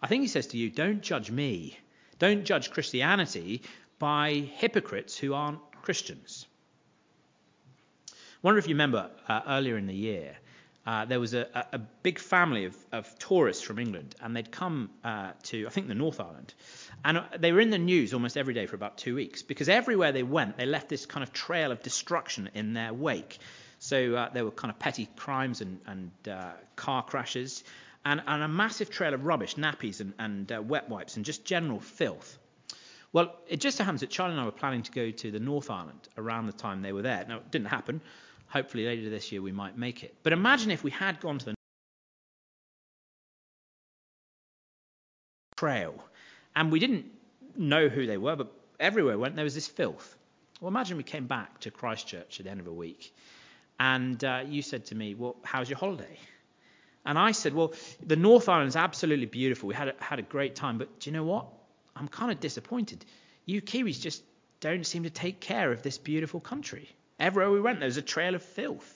I 0.00 0.06
think 0.06 0.22
he 0.22 0.28
says 0.28 0.48
to 0.48 0.56
you, 0.56 0.70
don't 0.70 1.02
judge 1.02 1.30
me. 1.30 1.78
Don't 2.18 2.44
judge 2.44 2.70
Christianity 2.70 3.62
by 3.98 4.48
hypocrites 4.56 5.16
who 5.16 5.34
aren't 5.34 5.60
Christians. 5.82 6.46
I 8.10 8.14
wonder 8.42 8.58
if 8.58 8.68
you 8.68 8.74
remember 8.74 9.10
uh, 9.28 9.40
earlier 9.48 9.76
in 9.76 9.86
the 9.86 9.94
year, 9.94 10.36
uh, 10.88 11.04
there 11.04 11.20
was 11.20 11.34
a, 11.34 11.46
a, 11.70 11.78
big 11.78 12.18
family 12.18 12.64
of, 12.64 12.74
of, 12.92 13.18
tourists 13.18 13.62
from 13.62 13.78
England, 13.78 14.14
and 14.22 14.34
they'd 14.34 14.50
come 14.50 14.88
uh, 15.04 15.32
to, 15.42 15.66
I 15.66 15.68
think, 15.68 15.86
the 15.86 15.94
North 15.94 16.18
Island. 16.18 16.54
And 17.04 17.18
uh, 17.18 17.24
they 17.38 17.52
were 17.52 17.60
in 17.60 17.68
the 17.68 17.76
news 17.76 18.14
almost 18.14 18.38
every 18.38 18.54
day 18.54 18.64
for 18.64 18.74
about 18.74 18.96
two 18.96 19.14
weeks 19.14 19.42
because 19.42 19.68
everywhere 19.68 20.12
they 20.12 20.22
went, 20.22 20.56
they 20.56 20.64
left 20.64 20.88
this 20.88 21.04
kind 21.04 21.22
of 21.22 21.30
trail 21.30 21.72
of 21.72 21.82
destruction 21.82 22.48
in 22.54 22.72
their 22.72 22.94
wake. 22.94 23.36
So 23.78 24.14
uh, 24.14 24.30
there 24.32 24.46
were 24.46 24.50
kind 24.50 24.70
of 24.70 24.78
petty 24.78 25.10
crimes 25.14 25.60
and, 25.60 25.78
and 25.86 26.10
uh, 26.26 26.52
car 26.74 27.02
crashes, 27.02 27.64
and, 28.06 28.22
and, 28.26 28.42
a 28.42 28.48
massive 28.48 28.88
trail 28.88 29.12
of 29.12 29.26
rubbish, 29.26 29.56
nappies, 29.56 30.00
and, 30.00 30.14
and 30.18 30.70
wet 30.70 30.88
wipes, 30.88 31.16
and 31.16 31.24
just 31.26 31.44
general 31.44 31.80
filth. 31.80 32.38
Well, 33.12 33.36
it 33.46 33.60
just 33.60 33.76
so 33.76 33.84
happens 33.84 34.00
that 34.00 34.08
Charlie 34.08 34.32
and 34.32 34.40
I 34.40 34.46
were 34.46 34.52
planning 34.52 34.84
to 34.84 34.92
go 34.92 35.10
to 35.10 35.30
the 35.30 35.38
North 35.38 35.68
Island 35.68 36.08
around 36.16 36.46
the 36.46 36.52
time 36.54 36.80
they 36.80 36.94
were 36.94 37.02
there. 37.02 37.26
Now, 37.28 37.36
it 37.36 37.50
didn't 37.50 37.68
happen 37.68 38.00
hopefully 38.48 38.86
later 38.86 39.10
this 39.10 39.32
year 39.32 39.42
we 39.42 39.52
might 39.52 39.76
make 39.76 40.04
it. 40.04 40.14
But 40.22 40.32
imagine 40.32 40.70
if 40.70 40.84
we 40.84 40.90
had 40.90 41.20
gone 41.20 41.38
to 41.38 41.44
the 41.46 41.54
trail 45.56 45.94
and 46.56 46.72
we 46.72 46.78
didn't 46.78 47.06
know 47.56 47.88
who 47.88 48.06
they 48.06 48.18
were, 48.18 48.36
but 48.36 48.52
everywhere 48.80 49.16
we 49.16 49.22
went 49.22 49.36
there 49.36 49.44
was 49.44 49.54
this 49.54 49.68
filth. 49.68 50.16
Well, 50.60 50.68
imagine 50.68 50.96
we 50.96 51.02
came 51.04 51.26
back 51.26 51.60
to 51.60 51.70
Christchurch 51.70 52.40
at 52.40 52.44
the 52.44 52.50
end 52.50 52.60
of 52.60 52.66
a 52.66 52.72
week 52.72 53.12
And 53.80 54.22
uh, 54.24 54.42
you 54.46 54.62
said 54.62 54.86
to 54.86 54.94
me, 54.94 55.14
Well, 55.14 55.36
how's 55.44 55.68
your 55.70 55.78
holiday? 55.78 56.18
And 57.06 57.18
I 57.18 57.32
said, 57.32 57.54
Well, 57.54 57.74
the 58.04 58.16
North 58.16 58.48
Island 58.48 58.68
is 58.68 58.76
absolutely 58.76 59.26
beautiful. 59.26 59.68
We 59.68 59.74
had 59.74 59.88
a, 59.88 59.94
had 60.00 60.18
a 60.18 60.22
great 60.22 60.54
time. 60.56 60.78
But 60.78 61.00
do 61.00 61.10
you 61.10 61.16
know 61.16 61.24
what? 61.24 61.46
I'm 61.96 62.08
kind 62.08 62.32
of 62.32 62.40
disappointed. 62.40 63.04
You 63.44 63.62
Kiwis 63.62 64.00
just 64.00 64.22
don't 64.60 64.84
seem 64.84 65.04
to 65.04 65.10
take 65.10 65.40
care 65.40 65.72
of 65.72 65.82
this 65.82 65.98
beautiful 65.98 66.40
country. 66.40 66.88
Everywhere 67.18 67.50
we 67.50 67.60
went, 67.60 67.80
there 67.80 67.86
was 67.86 67.96
a 67.96 68.02
trail 68.02 68.34
of 68.34 68.42
filth. 68.42 68.94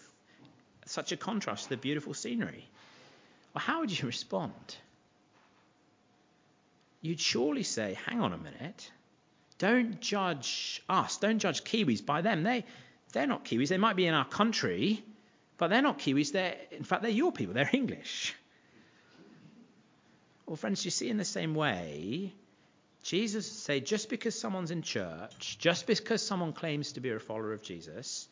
Such 0.87 1.13
a 1.13 1.17
contrast 1.17 1.65
to 1.65 1.71
the 1.71 1.77
beautiful 1.77 2.15
scenery. 2.15 2.69
Well, 3.55 3.63
how 3.63 3.81
would 3.81 3.97
you 3.97 4.07
respond? 4.15 4.53
You'd 7.01 7.21
surely 7.21 7.65
say, 7.65 7.99
Hang 8.07 8.21
on 8.21 8.33
a 8.33 8.39
minute. 8.39 8.91
Don't 9.59 10.01
judge 10.01 10.83
us. 10.89 11.19
Don't 11.19 11.39
judge 11.39 11.63
Kiwis 11.63 12.05
by 12.05 12.23
them. 12.23 12.43
They, 12.43 12.65
they're 13.13 13.27
not 13.27 13.45
Kiwis. 13.45 13.69
They 13.69 13.79
might 13.79 13.97
be 13.97 14.07
in 14.07 14.15
our 14.15 14.25
country, 14.25 15.05
but 15.59 15.69
they're 15.69 15.83
not 15.83 15.99
Kiwis. 15.99 16.33
They're, 16.33 16.57
in 16.71 16.85
fact, 16.85 17.03
they're 17.03 17.11
your 17.11 17.33
people. 17.33 17.55
They're 17.55 17.71
English. 17.73 18.35
Well, 20.47 20.57
friends, 20.57 20.85
you 20.85 20.91
see, 20.91 21.09
in 21.09 21.17
the 21.17 21.25
same 21.25 21.55
way, 21.55 22.33
Jesus 23.03 23.51
say 23.51 23.81
just 23.81 24.09
because 24.09 24.39
someone's 24.39 24.71
in 24.71 24.83
church, 24.83 25.59
just 25.59 25.87
because 25.87 26.25
someone 26.25 26.53
claims 26.53 26.93
to 26.93 27.01
be 27.01 27.11
a 27.11 27.19
follower 27.19 27.53
of 27.53 27.63
Jesus, 27.63 28.29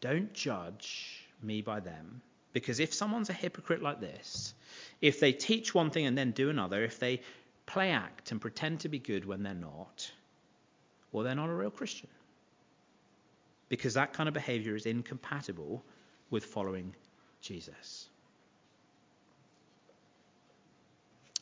don't 0.00 0.32
judge 0.32 1.26
me 1.42 1.62
by 1.62 1.80
them. 1.80 2.22
Because 2.52 2.80
if 2.80 2.94
someone's 2.94 3.28
a 3.28 3.34
hypocrite 3.34 3.82
like 3.82 4.00
this, 4.00 4.54
if 5.00 5.20
they 5.20 5.32
teach 5.32 5.74
one 5.74 5.90
thing 5.90 6.06
and 6.06 6.16
then 6.16 6.30
do 6.30 6.48
another, 6.48 6.82
if 6.82 6.98
they 6.98 7.20
play 7.66 7.90
act 7.90 8.30
and 8.30 8.40
pretend 8.40 8.80
to 8.80 8.88
be 8.88 8.98
good 8.98 9.24
when 9.24 9.42
they're 9.42 9.54
not, 9.54 10.10
well, 11.12 11.24
they're 11.24 11.34
not 11.34 11.50
a 11.50 11.54
real 11.54 11.70
Christian. 11.70 12.08
Because 13.68 13.94
that 13.94 14.12
kind 14.12 14.28
of 14.28 14.34
behavior 14.34 14.74
is 14.76 14.86
incompatible 14.86 15.84
with 16.30 16.44
following 16.44 16.94
Jesus. 17.42 18.08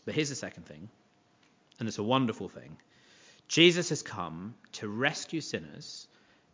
But 0.04 0.14
here's 0.14 0.28
the 0.28 0.34
second 0.34 0.66
thing 0.66 0.88
and 1.78 1.88
it's 1.88 1.98
a 1.98 2.02
wonderful 2.02 2.48
thing. 2.48 2.76
Jesus 3.48 3.90
has 3.90 4.02
come 4.02 4.54
to 4.72 4.88
rescue 4.88 5.40
sinners, 5.40 6.08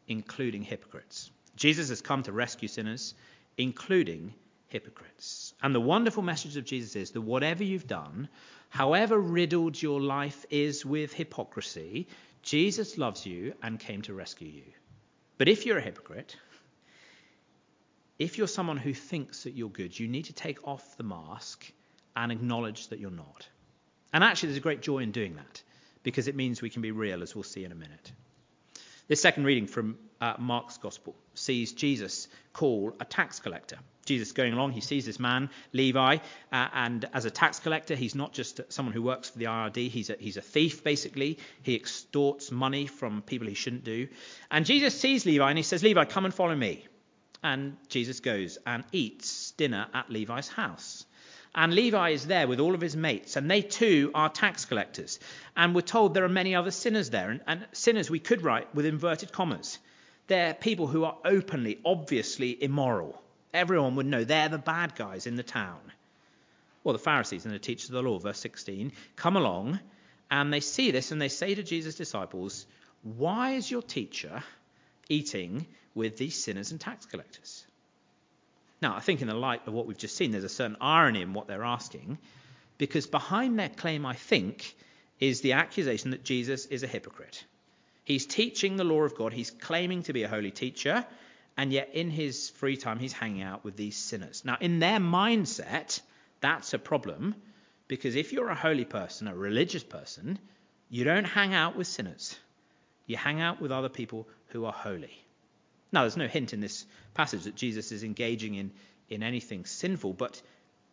including 0.09 0.63
hypocrites. 0.63 1.31
Jesus 1.57 1.89
has 1.89 2.01
come 2.01 2.23
to 2.25 2.33
rescue 2.33 2.69
sinners, 2.69 3.15
including 3.57 4.35
hypocrites. 4.69 5.55
And 5.63 5.75
the 5.75 5.81
wonderful 5.81 6.23
message 6.23 6.57
of 6.57 6.65
Jesus 6.65 6.97
is 6.97 7.11
that 7.13 7.21
whatever 7.21 7.63
you've 7.63 7.87
done, 7.87 8.29
however 8.69 9.19
riddled 9.19 9.81
your 9.81 10.01
life 10.01 10.45
is 10.51 10.85
with 10.85 11.13
hypocrisy, 11.13 12.09
Jesus 12.43 12.99
loves 12.99 13.25
you 13.27 13.55
and 13.63 13.79
came 13.79 14.03
to 14.03 14.15
rescue 14.15 14.49
you. 14.49 14.73
But 15.39 15.49
if 15.49 15.67
you're 15.67 15.79
a 15.79 15.83
hypocrite, 15.83 16.37
if 18.19 18.39
you're 18.39 18.49
someone 18.49 18.77
who 18.77 18.95
thinks 18.95 19.45
that 19.45 19.55
you're 19.55 19.69
good, 19.69 19.99
you 19.99 20.09
need 20.09 20.27
to 20.27 20.33
take 20.33 20.67
off 20.67 20.97
the 20.97 21.05
mask 21.05 21.71
and 22.17 22.31
acknowledge 22.31 22.89
that 22.89 22.99
you're 22.99 23.11
not. 23.11 23.49
And 24.13 24.23
actually, 24.23 24.49
there's 24.49 24.59
a 24.59 24.63
great 24.63 24.83
joy 24.83 24.99
in 24.99 25.11
doing 25.11 25.37
that 25.37 25.63
because 26.03 26.29
it 26.29 26.35
means 26.35 26.61
we 26.61 26.71
can 26.71 26.83
be 26.83 26.91
real, 26.91 27.23
as 27.23 27.35
we'll 27.35 27.45
see 27.45 27.65
in 27.65 27.73
a 27.73 27.77
minute. 27.77 28.13
This 29.09 29.21
second 29.21 29.45
reading 29.45 29.67
from 29.67 29.99
uh, 30.21 30.35
Mark's 30.39 30.79
Gospel 30.79 31.15
sees 31.35 31.73
Jesus 31.73 32.29
call 32.53 32.95
a 33.01 33.05
tax 33.05 33.41
collector. 33.41 33.79
Jesus 34.05 34.33
going 34.33 34.53
along, 34.53 34.73
he 34.73 34.81
sees 34.81 35.07
this 35.07 35.21
man, 35.21 35.49
Levi, 35.73 36.17
uh, 36.53 36.69
and 36.73 37.05
as 37.13 37.25
a 37.25 37.31
tax 37.31 37.61
collector, 37.61 37.95
he's 37.95 38.15
not 38.15 38.33
just 38.33 38.61
someone 38.69 38.93
who 38.93 39.03
works 39.03 39.31
for 39.31 39.39
the 39.39 39.45
IRD, 39.45 39.89
he's 39.91 40.11
a, 40.11 40.17
he's 40.19 40.37
a 40.37 40.43
thief, 40.43 40.83
basically. 40.83 41.39
He 41.63 41.77
extorts 41.77 42.51
money 42.51 42.87
from 42.87 43.23
people 43.23 43.47
he 43.47 43.55
shouldn't 43.55 43.85
do. 43.85 44.09
And 44.51 44.67
Jesus 44.67 44.99
sees 44.99 45.25
Levi 45.25 45.49
and 45.49 45.59
he 45.59 45.63
says, 45.63 45.83
Levi, 45.83 46.05
come 46.05 46.25
and 46.25 46.35
follow 46.35 46.57
me. 46.57 46.87
And 47.45 47.77
Jesus 47.89 48.21
goes 48.21 48.59
and 48.67 48.85
eats 48.93 49.53
dinner 49.53 49.87
at 49.95 50.11
Levi's 50.11 50.49
house. 50.49 51.07
And 51.55 51.75
Levi 51.75 52.11
is 52.11 52.27
there 52.27 52.49
with 52.49 52.61
all 52.61 52.75
of 52.75 52.81
his 52.81 52.97
mates, 52.97 53.37
and 53.37 53.51
they 53.51 53.61
too 53.61 54.11
are 54.15 54.31
tax 54.31 54.65
collectors. 54.65 55.21
And 55.55 55.75
we're 55.75 55.83
told 55.83 56.15
there 56.15 56.25
are 56.25 56.29
many 56.29 56.55
other 56.55 56.71
sinners 56.71 57.11
there. 57.11 57.31
And, 57.31 57.41
and 57.47 57.67
sinners 57.73 58.09
we 58.09 58.21
could 58.21 58.43
write 58.43 58.75
with 58.75 58.87
inverted 58.87 59.33
commas. 59.33 59.79
They're 60.29 60.55
people 60.55 60.87
who 60.87 61.05
are 61.05 61.19
openly, 61.25 61.79
obviously 61.85 62.63
immoral. 62.63 63.23
Everyone 63.53 63.97
would 63.97 64.07
know 64.07 64.25
they're 64.25 64.49
the 64.49 64.57
bad 64.59 64.95
guys 64.95 65.27
in 65.27 65.37
the 65.37 65.43
town. 65.43 65.81
Well, 66.85 66.95
the 66.95 66.99
Pharisees 66.99 67.45
and 67.45 67.55
the 67.55 67.59
teachers 67.59 67.91
of 67.91 67.95
the 67.95 68.03
law, 68.03 68.19
verse 68.19 68.39
16, 68.39 68.93
come 69.17 69.37
along 69.37 69.79
and 70.31 70.51
they 70.51 70.61
see 70.61 70.91
this 70.91 71.13
and 71.13 71.21
they 71.21 71.29
say 71.29 71.55
to 71.55 71.63
Jesus' 71.63 71.95
disciples, 71.95 72.67
Why 73.03 73.53
is 73.53 73.71
your 73.71 73.83
teacher 73.83 74.43
eating 75.09 75.67
with 75.95 76.17
these 76.17 76.43
sinners 76.43 76.71
and 76.71 76.81
tax 76.81 77.05
collectors? 77.05 77.67
Now, 78.83 78.97
I 78.97 79.01
think 79.01 79.23
in 79.23 79.29
the 79.29 79.35
light 79.35 79.67
of 79.69 79.73
what 79.75 79.87
we've 79.87 79.97
just 79.97 80.17
seen, 80.17 80.33
there's 80.33 80.43
a 80.43 80.49
certain 80.49 80.77
irony 80.81 81.23
in 81.23 81.33
what 81.33 81.47
they're 81.47 81.63
asking, 81.63 82.19
because 82.79 83.07
behind 83.07 83.57
their 83.57 83.69
claim, 83.69 84.05
I 84.05 84.15
think, 84.15 84.75
is 85.21 85.41
the 85.41 85.53
accusation 85.53 86.11
that 86.11 86.25
Jesus 86.25 86.67
is 86.67 86.83
a 86.83 86.89
hypocrite. 86.89 87.45
He's 88.03 88.27
teaching 88.27 88.77
the 88.77 88.83
law 88.83 89.03
of 89.03 89.15
God, 89.15 89.33
he's 89.33 89.53
claiming 89.53 90.03
to 90.03 90.13
be 90.13 90.25
a 90.25 90.29
holy 90.29 90.51
teacher, 90.51 91.07
and 91.57 91.73
yet 91.73 91.91
in 91.95 92.11
his 92.11 92.51
free 92.51 92.77
time, 92.77 92.99
he's 92.99 93.13
hanging 93.13 93.43
out 93.43 93.63
with 93.65 93.77
these 93.77 93.97
sinners. 93.97 94.45
Now, 94.45 94.57
in 94.61 94.81
their 94.81 94.99
mindset, 94.99 96.01
that's 96.41 96.75
a 96.75 96.79
problem, 96.79 97.37
because 97.87 98.17
if 98.17 98.33
you're 98.33 98.49
a 98.49 98.57
holy 98.57 98.85
person, 98.85 99.29
a 99.29 99.35
religious 99.35 99.85
person, 99.85 100.41
you 100.91 101.05
don't 101.05 101.25
hang 101.25 101.55
out 101.55 101.77
with 101.77 101.87
sinners. 101.87 102.37
You 103.07 103.17
hang 103.17 103.41
out 103.41 103.61
with 103.61 103.71
other 103.71 103.89
people 103.89 104.27
who 104.49 104.65
are 104.65 104.73
holy. 104.73 105.13
Now, 105.93 106.03
there's 106.03 106.17
no 106.17 106.27
hint 106.27 106.55
in 106.55 106.61
this 106.61 106.87
passage 107.15 107.45
that 107.45 107.55
Jesus 107.55 107.93
is 107.93 108.03
engaging 108.03 108.55
in, 108.55 108.73
in 109.11 109.23
anything 109.23 109.67
sinful, 109.67 110.15
but 110.15 110.41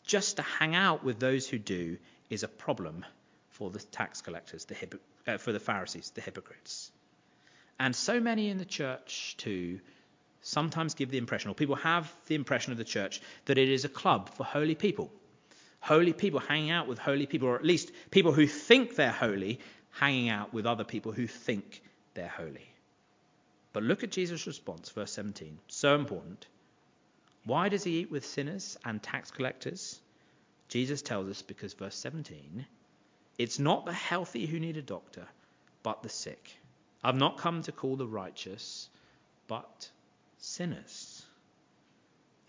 just 0.06 0.36
to 0.38 0.42
hang 0.42 0.76
out 0.76 1.04
with 1.04 1.20
those 1.20 1.48
who 1.48 1.58
do 1.58 1.98
is 2.30 2.44
a 2.44 2.48
problem 2.48 3.06
for 3.50 3.70
the 3.70 3.80
tax 3.80 4.22
collectors, 4.22 4.66
the 4.66 4.76
hypo- 4.76 5.00
uh, 5.26 5.38
for 5.38 5.54
the 5.54 5.60
Pharisees, 5.60 6.12
the 6.16 6.22
hypocrites. 6.22 6.92
And 7.80 7.96
so 7.96 8.20
many 8.20 8.50
in 8.50 8.58
the 8.58 8.66
church, 8.66 9.36
too, 9.38 9.80
sometimes 10.42 10.96
give 10.96 11.12
the 11.12 11.18
impression, 11.18 11.50
or 11.50 11.54
people 11.54 11.76
have 11.76 12.12
the 12.28 12.36
impression 12.36 12.74
of 12.74 12.78
the 12.78 12.84
church, 12.84 13.22
that 13.46 13.58
it 13.58 13.70
is 13.70 13.86
a 13.86 13.90
club 13.90 14.34
for 14.36 14.44
holy 14.44 14.76
people. 14.76 15.12
Holy 15.80 16.12
people 16.12 16.42
hanging 16.42 16.72
out 16.72 16.88
with 16.88 17.00
holy 17.00 17.26
people, 17.26 17.48
or 17.48 17.56
at 17.56 17.64
least 17.64 17.92
people 18.12 18.34
who 18.34 18.48
think 18.48 18.96
they're 18.96 19.12
holy, 19.12 19.62
hanging 19.92 20.28
out 20.28 20.54
with 20.54 20.66
other 20.66 20.84
people 20.84 21.14
who 21.14 21.26
think 21.26 21.82
they're 22.16 22.28
holy. 22.28 22.70
But 23.80 23.86
look 23.86 24.04
at 24.04 24.12
Jesus' 24.12 24.46
response, 24.46 24.90
verse 24.90 25.14
17. 25.14 25.58
So 25.70 25.96
important. 25.96 26.48
Why 27.46 27.70
does 27.70 27.86
he 27.86 28.00
eat 28.00 28.12
with 28.12 28.26
sinners 28.26 28.78
and 28.84 29.02
tax 29.02 29.32
collectors? 29.32 30.02
Jesus 30.68 31.02
tells 31.02 31.30
us 31.30 31.42
because, 31.42 31.72
verse 31.76 31.96
17, 31.96 32.66
it's 33.38 33.58
not 33.58 33.86
the 33.86 33.94
healthy 33.94 34.46
who 34.46 34.60
need 34.60 34.76
a 34.76 34.82
doctor, 34.82 35.26
but 35.82 36.04
the 36.04 36.10
sick. 36.10 36.60
I've 37.06 37.16
not 37.16 37.38
come 37.38 37.62
to 37.62 37.72
call 37.72 37.96
the 37.96 38.06
righteous, 38.06 38.90
but 39.48 39.90
sinners. 40.40 41.26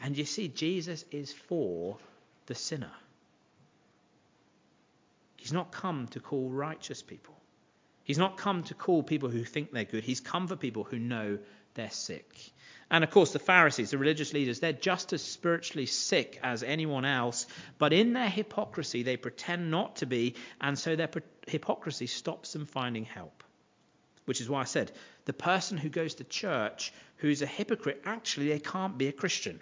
And 0.02 0.18
you 0.18 0.24
see, 0.24 0.48
Jesus 0.48 1.04
is 1.12 1.32
for 1.32 1.96
the 2.46 2.56
sinner. 2.56 2.90
He's 5.36 5.52
not 5.52 5.70
come 5.70 6.08
to 6.08 6.18
call 6.18 6.50
righteous 6.50 7.02
people. 7.02 7.39
He's 8.10 8.18
not 8.18 8.38
come 8.38 8.64
to 8.64 8.74
call 8.74 9.04
people 9.04 9.28
who 9.28 9.44
think 9.44 9.70
they're 9.70 9.84
good. 9.84 10.02
He's 10.02 10.18
come 10.18 10.48
for 10.48 10.56
people 10.56 10.82
who 10.82 10.98
know 10.98 11.38
they're 11.74 11.90
sick. 11.90 12.26
And 12.90 13.04
of 13.04 13.10
course, 13.12 13.32
the 13.32 13.38
Pharisees, 13.38 13.92
the 13.92 13.98
religious 13.98 14.32
leaders, 14.32 14.58
they're 14.58 14.72
just 14.72 15.12
as 15.12 15.22
spiritually 15.22 15.86
sick 15.86 16.40
as 16.42 16.64
anyone 16.64 17.04
else, 17.04 17.46
but 17.78 17.92
in 17.92 18.12
their 18.12 18.28
hypocrisy, 18.28 19.04
they 19.04 19.16
pretend 19.16 19.70
not 19.70 19.94
to 19.98 20.06
be, 20.06 20.34
and 20.60 20.76
so 20.76 20.96
their 20.96 21.08
hypocrisy 21.46 22.08
stops 22.08 22.52
them 22.52 22.66
finding 22.66 23.04
help. 23.04 23.44
Which 24.24 24.40
is 24.40 24.50
why 24.50 24.62
I 24.62 24.64
said 24.64 24.90
the 25.26 25.32
person 25.32 25.78
who 25.78 25.88
goes 25.88 26.14
to 26.14 26.24
church 26.24 26.92
who's 27.18 27.42
a 27.42 27.46
hypocrite, 27.46 28.02
actually, 28.04 28.48
they 28.48 28.58
can't 28.58 28.98
be 28.98 29.06
a 29.06 29.12
Christian. 29.12 29.60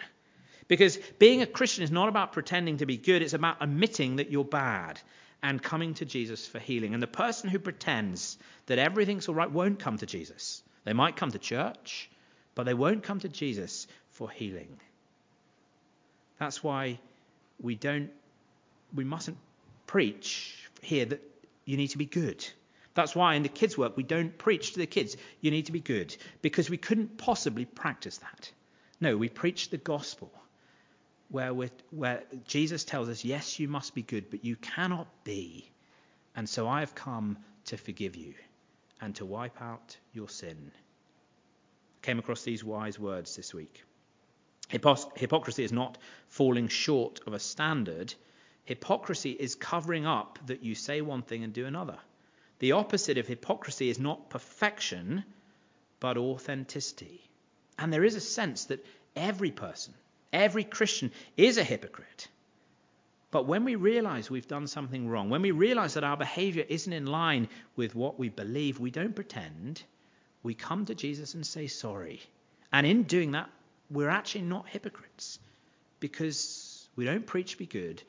Because 0.67 0.97
being 1.19 1.43
a 1.43 1.45
Christian 1.45 1.83
is 1.83 1.91
not 1.91 2.09
about 2.09 2.33
pretending 2.33 2.77
to 2.77 2.87
be 2.87 2.97
good, 2.97 3.21
it's 3.21 3.33
about 3.33 3.57
admitting 3.61 4.15
that 4.15 4.31
you're 4.31 4.43
bad 4.43 4.99
and 5.41 5.61
coming 5.61 5.93
to 5.95 6.05
Jesus 6.05 6.45
for 6.45 6.59
healing. 6.59 6.93
And 6.93 7.01
the 7.01 7.07
person 7.07 7.49
who 7.49 7.59
pretends 7.59 8.37
that 8.65 8.79
everything's 8.79 9.27
all 9.27 9.35
right 9.35 9.49
won't 9.49 9.79
come 9.79 9.97
to 9.97 10.05
Jesus. 10.05 10.61
They 10.83 10.93
might 10.93 11.15
come 11.15 11.31
to 11.31 11.39
church, 11.39 12.09
but 12.55 12.65
they 12.65 12.73
won't 12.73 13.03
come 13.03 13.19
to 13.19 13.29
Jesus 13.29 13.87
for 14.11 14.29
healing. 14.29 14.79
That's 16.39 16.63
why 16.63 16.99
we 17.61 17.75
don't 17.75 18.09
we 18.93 19.03
mustn't 19.03 19.37
preach 19.85 20.69
here 20.81 21.05
that 21.05 21.21
you 21.65 21.77
need 21.77 21.89
to 21.89 21.97
be 21.97 22.05
good. 22.05 22.45
That's 22.95 23.15
why 23.15 23.35
in 23.35 23.43
the 23.43 23.49
kids' 23.49 23.77
work 23.77 23.95
we 23.95 24.03
don't 24.03 24.37
preach 24.37 24.73
to 24.73 24.79
the 24.79 24.87
kids, 24.87 25.15
you 25.41 25.51
need 25.51 25.67
to 25.67 25.71
be 25.71 25.79
good, 25.79 26.15
because 26.41 26.69
we 26.69 26.77
couldn't 26.77 27.17
possibly 27.17 27.65
practice 27.65 28.17
that. 28.17 28.51
No, 28.99 29.15
we 29.15 29.29
preach 29.29 29.69
the 29.69 29.77
gospel 29.77 30.31
where, 31.29 31.53
where 31.91 32.23
Jesus 32.45 32.83
tells 32.83 33.09
us, 33.09 33.23
yes, 33.23 33.59
you 33.59 33.67
must 33.67 33.93
be 33.95 34.01
good, 34.01 34.29
but 34.29 34.43
you 34.43 34.55
cannot 34.55 35.07
be. 35.23 35.69
And 36.35 36.47
so 36.47 36.67
I 36.67 36.81
have 36.81 36.95
come 36.95 37.37
to 37.65 37.77
forgive 37.77 38.15
you 38.15 38.33
and 39.01 39.15
to 39.15 39.25
wipe 39.25 39.61
out 39.61 39.97
your 40.13 40.27
sin. 40.29 40.71
Came 42.01 42.19
across 42.19 42.43
these 42.43 42.63
wise 42.63 42.97
words 42.97 43.35
this 43.35 43.53
week. 43.53 43.83
Hypocrisy 44.69 45.63
is 45.63 45.71
not 45.71 45.97
falling 46.27 46.67
short 46.67 47.21
of 47.25 47.33
a 47.33 47.39
standard. 47.39 48.13
Hypocrisy 48.65 49.31
is 49.31 49.55
covering 49.55 50.05
up 50.05 50.39
that 50.45 50.63
you 50.63 50.75
say 50.75 51.01
one 51.01 51.23
thing 51.23 51.43
and 51.43 51.53
do 51.53 51.65
another. 51.65 51.97
The 52.59 52.73
opposite 52.73 53.17
of 53.17 53.25
hypocrisy 53.27 53.89
is 53.89 53.99
not 53.99 54.29
perfection, 54.29 55.23
but 55.99 56.17
authenticity. 56.17 57.21
And 57.77 57.91
there 57.91 58.03
is 58.03 58.15
a 58.15 58.21
sense 58.21 58.65
that 58.65 58.85
every 59.15 59.51
person, 59.51 59.93
every 60.31 60.63
Christian, 60.63 61.11
is 61.37 61.57
a 61.57 61.63
hypocrite. 61.63 62.27
But 63.31 63.45
when 63.45 63.63
we 63.63 63.75
realize 63.75 64.29
we've 64.29 64.47
done 64.47 64.67
something 64.67 65.07
wrong, 65.07 65.29
when 65.29 65.41
we 65.41 65.51
realize 65.51 65.93
that 65.93 66.03
our 66.03 66.17
behavior 66.17 66.65
isn't 66.67 66.91
in 66.91 67.05
line 67.05 67.47
with 67.75 67.93
what 67.93 68.17
we 68.17 68.29
believe, 68.29 68.79
we 68.79 68.89
don't 68.89 69.15
pretend. 69.15 69.83
We 70.41 70.55
come 70.55 70.85
to 70.85 70.95
Jesus 70.95 71.35
and 71.35 71.45
say 71.45 71.67
sorry. 71.67 72.21
And 72.71 72.87
in 72.87 73.03
doing 73.03 73.31
that, 73.31 73.49
we're 73.91 74.09
actually 74.09 74.41
not 74.41 74.67
hypocrites 74.67 75.39
because 75.99 76.87
we 76.95 77.05
don't 77.05 77.25
preach 77.25 77.57
be 77.57 77.65
good, 77.65 78.01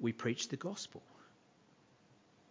we 0.00 0.12
preach 0.12 0.48
the 0.48 0.56
gospel. 0.56 1.02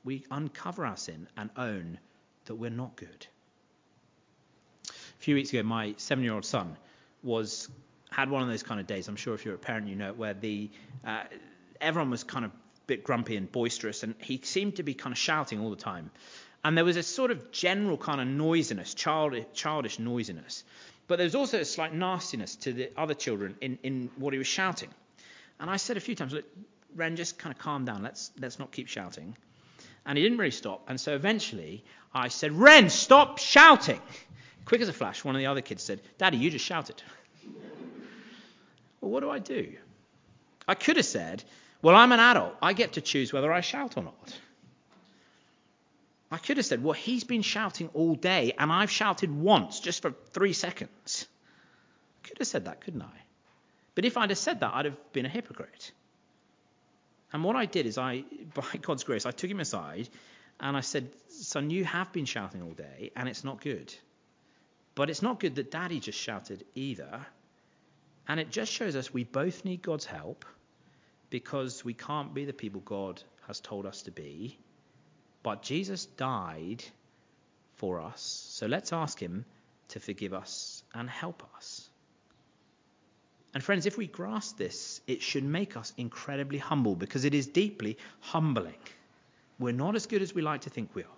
We 0.03 0.25
uncover 0.31 0.85
our 0.85 0.97
sin 0.97 1.27
and 1.37 1.49
own 1.57 1.99
that 2.45 2.55
we're 2.55 2.71
not 2.71 2.95
good. 2.95 3.27
A 4.89 5.23
few 5.23 5.35
weeks 5.35 5.49
ago, 5.51 5.61
my 5.61 5.93
seven 5.97 6.23
year 6.23 6.33
old 6.33 6.45
son 6.45 6.75
was 7.21 7.69
had 8.11 8.29
one 8.29 8.43
of 8.43 8.49
those 8.49 8.61
kind 8.61 8.79
of 8.79 8.87
days. 8.87 9.07
I'm 9.07 9.15
sure 9.15 9.33
if 9.33 9.45
you're 9.45 9.55
a 9.55 9.59
parent, 9.59 9.87
you 9.87 9.95
know 9.95 10.13
where 10.13 10.33
the 10.33 10.69
uh, 11.03 11.23
everyone 11.79 12.11
was 12.11 12.23
kind 12.23 12.45
of 12.45 12.51
a 12.51 12.55
bit 12.85 13.03
grumpy 13.03 13.37
and 13.37 13.51
boisterous, 13.51 14.03
and 14.03 14.13
he 14.19 14.39
seemed 14.43 14.75
to 14.75 14.83
be 14.83 14.93
kind 14.93 15.13
of 15.13 15.17
shouting 15.17 15.59
all 15.59 15.69
the 15.69 15.75
time. 15.75 16.11
And 16.63 16.77
there 16.77 16.85
was 16.85 16.97
a 16.97 17.03
sort 17.03 17.31
of 17.31 17.51
general 17.51 17.97
kind 17.97 18.21
of 18.21 18.27
noisiness, 18.27 18.93
childish, 18.93 19.45
childish 19.53 19.97
noisiness. 19.97 20.63
But 21.07 21.17
there 21.17 21.25
was 21.25 21.35
also 21.35 21.59
a 21.59 21.65
slight 21.65 21.93
nastiness 21.93 22.55
to 22.57 22.73
the 22.73 22.91
other 22.95 23.15
children 23.15 23.55
in, 23.61 23.79
in 23.81 24.11
what 24.17 24.33
he 24.33 24.37
was 24.37 24.47
shouting. 24.47 24.89
And 25.59 25.69
I 25.69 25.77
said 25.77 25.97
a 25.97 25.99
few 25.99 26.13
times, 26.13 26.33
look, 26.33 26.45
Ren, 26.95 27.15
just 27.15 27.39
kind 27.39 27.53
of 27.53 27.59
calm 27.59 27.85
down. 27.85 28.03
Let's, 28.03 28.31
let's 28.39 28.59
not 28.59 28.71
keep 28.71 28.87
shouting. 28.87 29.35
And 30.05 30.17
he 30.17 30.23
didn't 30.23 30.37
really 30.37 30.51
stop. 30.51 30.83
And 30.87 30.99
so 30.99 31.15
eventually 31.15 31.83
I 32.13 32.27
said, 32.27 32.51
Ren, 32.51 32.89
stop 32.89 33.39
shouting. 33.39 33.99
Quick 34.65 34.81
as 34.81 34.89
a 34.89 34.93
flash, 34.93 35.23
one 35.23 35.35
of 35.35 35.39
the 35.39 35.47
other 35.47 35.61
kids 35.61 35.83
said, 35.83 36.01
Daddy, 36.17 36.37
you 36.37 36.51
just 36.51 36.65
shouted. 36.65 37.01
well, 39.01 39.11
what 39.11 39.21
do 39.21 39.29
I 39.29 39.39
do? 39.39 39.73
I 40.67 40.75
could 40.75 40.95
have 40.97 41.05
said, 41.05 41.43
Well, 41.81 41.95
I'm 41.95 42.11
an 42.11 42.19
adult. 42.19 42.55
I 42.61 42.73
get 42.73 42.93
to 42.93 43.01
choose 43.01 43.33
whether 43.33 43.51
I 43.51 43.61
shout 43.61 43.97
or 43.97 44.03
not. 44.03 44.39
I 46.31 46.37
could 46.37 46.57
have 46.57 46.65
said, 46.65 46.81
well, 46.81 46.93
he's 46.93 47.25
been 47.25 47.41
shouting 47.41 47.89
all 47.93 48.15
day 48.15 48.53
and 48.57 48.71
I've 48.71 48.89
shouted 48.89 49.29
once 49.29 49.81
just 49.81 50.01
for 50.01 50.11
three 50.31 50.53
seconds. 50.53 51.27
I 52.23 52.27
could 52.27 52.37
have 52.37 52.47
said 52.47 52.65
that, 52.65 52.79
couldn't 52.79 53.01
I? 53.01 53.17
But 53.95 54.05
if 54.05 54.15
I'd 54.15 54.29
have 54.29 54.39
said 54.39 54.61
that, 54.61 54.73
I'd 54.73 54.85
have 54.85 55.11
been 55.11 55.25
a 55.25 55.29
hypocrite. 55.29 55.91
And 57.33 57.43
what 57.43 57.57
I 57.57 57.65
did 57.65 57.85
is 57.85 57.97
I, 57.97 58.23
by 58.53 58.77
God's 58.81 59.03
grace, 59.03 59.25
I 59.25 59.31
took 59.31 59.51
him 59.51 59.59
aside 59.59 60.07
and 60.61 60.77
I 60.77 60.81
said, 60.81 61.09
son, 61.27 61.69
you 61.69 61.83
have 61.83 62.13
been 62.13 62.25
shouting 62.25 62.61
all 62.61 62.71
day 62.71 63.11
and 63.17 63.27
it's 63.27 63.43
not 63.43 63.59
good. 63.59 63.93
But 64.95 65.09
it's 65.09 65.21
not 65.21 65.39
good 65.39 65.55
that 65.55 65.69
daddy 65.69 65.99
just 65.99 66.19
shouted 66.19 66.63
either. 66.75 67.25
And 68.27 68.39
it 68.39 68.51
just 68.51 68.71
shows 68.71 68.95
us 68.95 69.13
we 69.13 69.23
both 69.23 69.65
need 69.65 69.81
God's 69.81 70.05
help 70.05 70.45
because 71.29 71.83
we 71.83 71.93
can't 71.93 72.33
be 72.33 72.45
the 72.45 72.53
people 72.53 72.81
God 72.81 73.21
has 73.47 73.59
told 73.59 73.85
us 73.85 74.03
to 74.03 74.11
be. 74.11 74.57
But 75.43 75.63
Jesus 75.63 76.05
died 76.05 76.83
for 77.75 77.99
us. 78.01 78.21
So 78.21 78.67
let's 78.67 78.93
ask 78.93 79.19
him 79.19 79.45
to 79.89 79.99
forgive 79.99 80.33
us 80.33 80.83
and 80.93 81.09
help 81.09 81.43
us. 81.55 81.89
And 83.53 83.63
friends, 83.63 83.85
if 83.85 83.97
we 83.97 84.07
grasp 84.07 84.57
this, 84.57 85.01
it 85.07 85.21
should 85.21 85.43
make 85.43 85.75
us 85.75 85.93
incredibly 85.97 86.57
humble 86.57 86.95
because 86.95 87.25
it 87.25 87.33
is 87.33 87.47
deeply 87.47 87.97
humbling. 88.21 88.79
We're 89.59 89.73
not 89.73 89.95
as 89.95 90.05
good 90.05 90.21
as 90.21 90.33
we 90.33 90.41
like 90.41 90.61
to 90.61 90.69
think 90.69 90.95
we 90.95 91.03
are. 91.03 91.09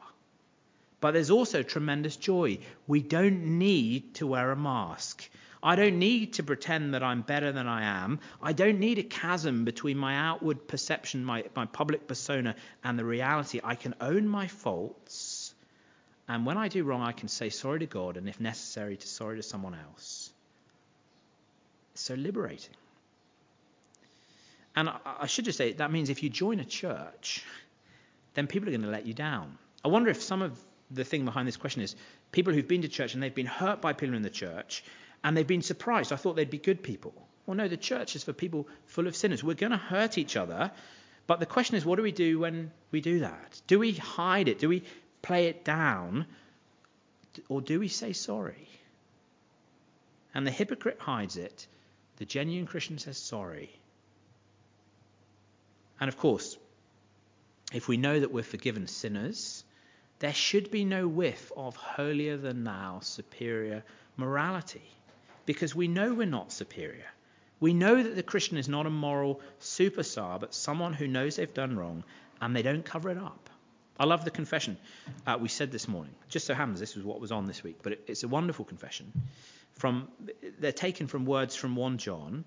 But 0.99 1.11
there's 1.11 1.29
also 1.29 1.63
tremendous 1.63 2.15
joy. 2.15 2.59
We 2.87 3.01
don't 3.01 3.59
need 3.59 4.15
to 4.15 4.27
wear 4.27 4.51
a 4.51 4.55
mask. 4.55 5.29
I 5.63 5.77
don't 5.77 5.97
need 5.97 6.33
to 6.33 6.43
pretend 6.43 6.93
that 6.93 7.03
I'm 7.03 7.21
better 7.21 7.53
than 7.53 7.67
I 7.67 7.83
am. 8.03 8.19
I 8.41 8.51
don't 8.51 8.79
need 8.79 8.99
a 8.99 9.03
chasm 9.03 9.63
between 9.63 9.97
my 9.97 10.17
outward 10.17 10.67
perception, 10.67 11.23
my, 11.23 11.45
my 11.55 11.65
public 11.65 12.05
persona, 12.05 12.55
and 12.83 12.99
the 12.99 13.05
reality. 13.05 13.61
I 13.63 13.75
can 13.75 13.95
own 14.01 14.27
my 14.27 14.47
faults. 14.47 15.55
And 16.27 16.45
when 16.45 16.57
I 16.57 16.67
do 16.67 16.83
wrong, 16.83 17.01
I 17.01 17.13
can 17.13 17.29
say 17.29 17.49
sorry 17.49 17.79
to 17.79 17.85
God, 17.85 18.17
and 18.17 18.27
if 18.27 18.41
necessary, 18.41 18.97
to 18.97 19.07
sorry 19.07 19.37
to 19.37 19.43
someone 19.43 19.73
else. 19.73 20.31
So 21.95 22.15
liberating. 22.15 22.75
And 24.75 24.89
I, 24.89 24.97
I 25.21 25.27
should 25.27 25.45
just 25.45 25.57
say 25.57 25.71
that 25.73 25.91
means 25.91 26.09
if 26.09 26.23
you 26.23 26.29
join 26.29 26.59
a 26.59 26.65
church, 26.65 27.41
then 28.33 28.47
people 28.47 28.67
are 28.67 28.71
going 28.71 28.81
to 28.81 28.89
let 28.89 29.05
you 29.05 29.13
down. 29.13 29.57
I 29.85 29.87
wonder 29.87 30.09
if 30.09 30.21
some 30.21 30.41
of 30.41 30.59
the 30.91 31.05
thing 31.05 31.23
behind 31.23 31.47
this 31.47 31.57
question 31.57 31.81
is 31.81 31.95
people 32.33 32.53
who've 32.53 32.67
been 32.67 32.81
to 32.81 32.89
church 32.89 33.13
and 33.13 33.23
they've 33.23 33.33
been 33.33 33.45
hurt 33.45 33.81
by 33.81 33.93
people 33.93 34.15
in 34.15 34.21
the 34.23 34.29
church 34.29 34.83
and 35.23 35.37
they've 35.37 35.47
been 35.47 35.61
surprised. 35.61 36.11
I 36.11 36.17
thought 36.17 36.35
they'd 36.35 36.49
be 36.49 36.57
good 36.57 36.83
people. 36.83 37.13
Well, 37.45 37.55
no, 37.55 37.67
the 37.67 37.77
church 37.77 38.15
is 38.15 38.23
for 38.23 38.33
people 38.33 38.67
full 38.85 39.07
of 39.07 39.15
sinners. 39.15 39.43
We're 39.43 39.53
going 39.53 39.71
to 39.71 39.77
hurt 39.77 40.17
each 40.17 40.35
other. 40.35 40.71
But 41.27 41.39
the 41.39 41.45
question 41.45 41.75
is, 41.77 41.85
what 41.85 41.95
do 41.95 42.03
we 42.03 42.11
do 42.11 42.39
when 42.39 42.71
we 42.91 43.01
do 43.01 43.19
that? 43.19 43.61
Do 43.67 43.79
we 43.79 43.93
hide 43.93 44.47
it? 44.47 44.59
Do 44.59 44.67
we 44.67 44.83
play 45.21 45.47
it 45.47 45.63
down? 45.63 46.25
Or 47.47 47.61
do 47.61 47.79
we 47.79 47.87
say 47.87 48.13
sorry? 48.13 48.67
And 50.33 50.45
the 50.45 50.51
hypocrite 50.51 50.99
hides 50.99 51.37
it. 51.37 51.67
The 52.17 52.25
genuine 52.25 52.67
Christian 52.67 52.97
says 52.97 53.17
sorry. 53.17 53.71
And 55.99 56.09
of 56.09 56.17
course, 56.17 56.57
if 57.73 57.87
we 57.87 57.97
know 57.97 58.19
that 58.19 58.31
we're 58.31 58.43
forgiven 58.43 58.87
sinners, 58.87 59.63
there 60.19 60.33
should 60.33 60.69
be 60.69 60.85
no 60.85 61.07
whiff 61.07 61.51
of 61.55 61.75
holier 61.75 62.37
than 62.37 62.63
thou 62.63 62.99
superior 63.01 63.83
morality 64.17 64.83
because 65.45 65.75
we 65.75 65.87
know 65.87 66.13
we're 66.13 66.25
not 66.25 66.51
superior. 66.51 67.05
We 67.59 67.73
know 67.73 68.01
that 68.01 68.15
the 68.15 68.23
Christian 68.23 68.57
is 68.57 68.67
not 68.67 68.85
a 68.85 68.89
moral 68.89 69.39
superstar, 69.61 70.39
but 70.39 70.53
someone 70.53 70.93
who 70.93 71.07
knows 71.07 71.37
they've 71.37 71.53
done 71.53 71.77
wrong 71.77 72.03
and 72.41 72.55
they 72.55 72.61
don't 72.61 72.83
cover 72.83 73.09
it 73.09 73.17
up. 73.17 73.49
I 73.99 74.05
love 74.05 74.25
the 74.25 74.31
confession 74.31 74.77
uh, 75.25 75.37
we 75.39 75.47
said 75.49 75.71
this 75.71 75.87
morning. 75.87 76.13
Just 76.27 76.47
so 76.47 76.53
happens 76.53 76.79
this 76.79 76.95
was 76.95 77.05
what 77.05 77.19
was 77.19 77.31
on 77.31 77.45
this 77.45 77.63
week, 77.63 77.77
but 77.83 77.93
it, 77.93 78.03
it's 78.07 78.23
a 78.23 78.27
wonderful 78.27 78.65
confession. 78.65 79.11
From 79.73 80.07
they're 80.59 80.71
taken 80.71 81.07
from 81.07 81.25
words 81.25 81.55
from 81.55 81.75
1 81.75 81.97
John. 81.99 82.43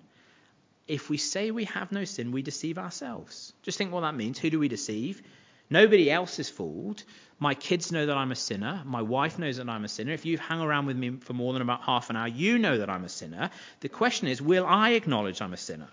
If 0.87 1.09
we 1.09 1.17
say 1.17 1.51
we 1.51 1.65
have 1.65 1.91
no 1.91 2.05
sin, 2.05 2.31
we 2.31 2.41
deceive 2.41 2.77
ourselves. 2.77 3.53
Just 3.63 3.77
think 3.77 3.91
what 3.91 4.01
that 4.01 4.15
means. 4.15 4.39
Who 4.39 4.49
do 4.49 4.59
we 4.59 4.67
deceive? 4.67 5.21
Nobody 5.69 6.09
else 6.09 6.39
is 6.39 6.49
fooled. 6.49 7.03
My 7.39 7.53
kids 7.53 7.91
know 7.91 8.05
that 8.05 8.17
I'm 8.17 8.31
a 8.31 8.35
sinner. 8.35 8.81
My 8.85 9.01
wife 9.01 9.37
knows 9.37 9.57
that 9.57 9.69
I'm 9.69 9.83
a 9.85 9.89
sinner. 9.89 10.13
If 10.13 10.25
you've 10.25 10.39
hung 10.39 10.61
around 10.61 10.85
with 10.85 10.97
me 10.97 11.17
for 11.19 11.33
more 11.33 11.53
than 11.53 11.61
about 11.61 11.81
half 11.81 12.09
an 12.09 12.15
hour, 12.15 12.27
you 12.27 12.57
know 12.57 12.77
that 12.77 12.89
I'm 12.89 13.03
a 13.03 13.09
sinner. 13.09 13.49
The 13.81 13.89
question 13.89 14.27
is, 14.27 14.41
will 14.41 14.65
I 14.65 14.91
acknowledge 14.91 15.41
I'm 15.41 15.53
a 15.53 15.57
sinner? 15.57 15.89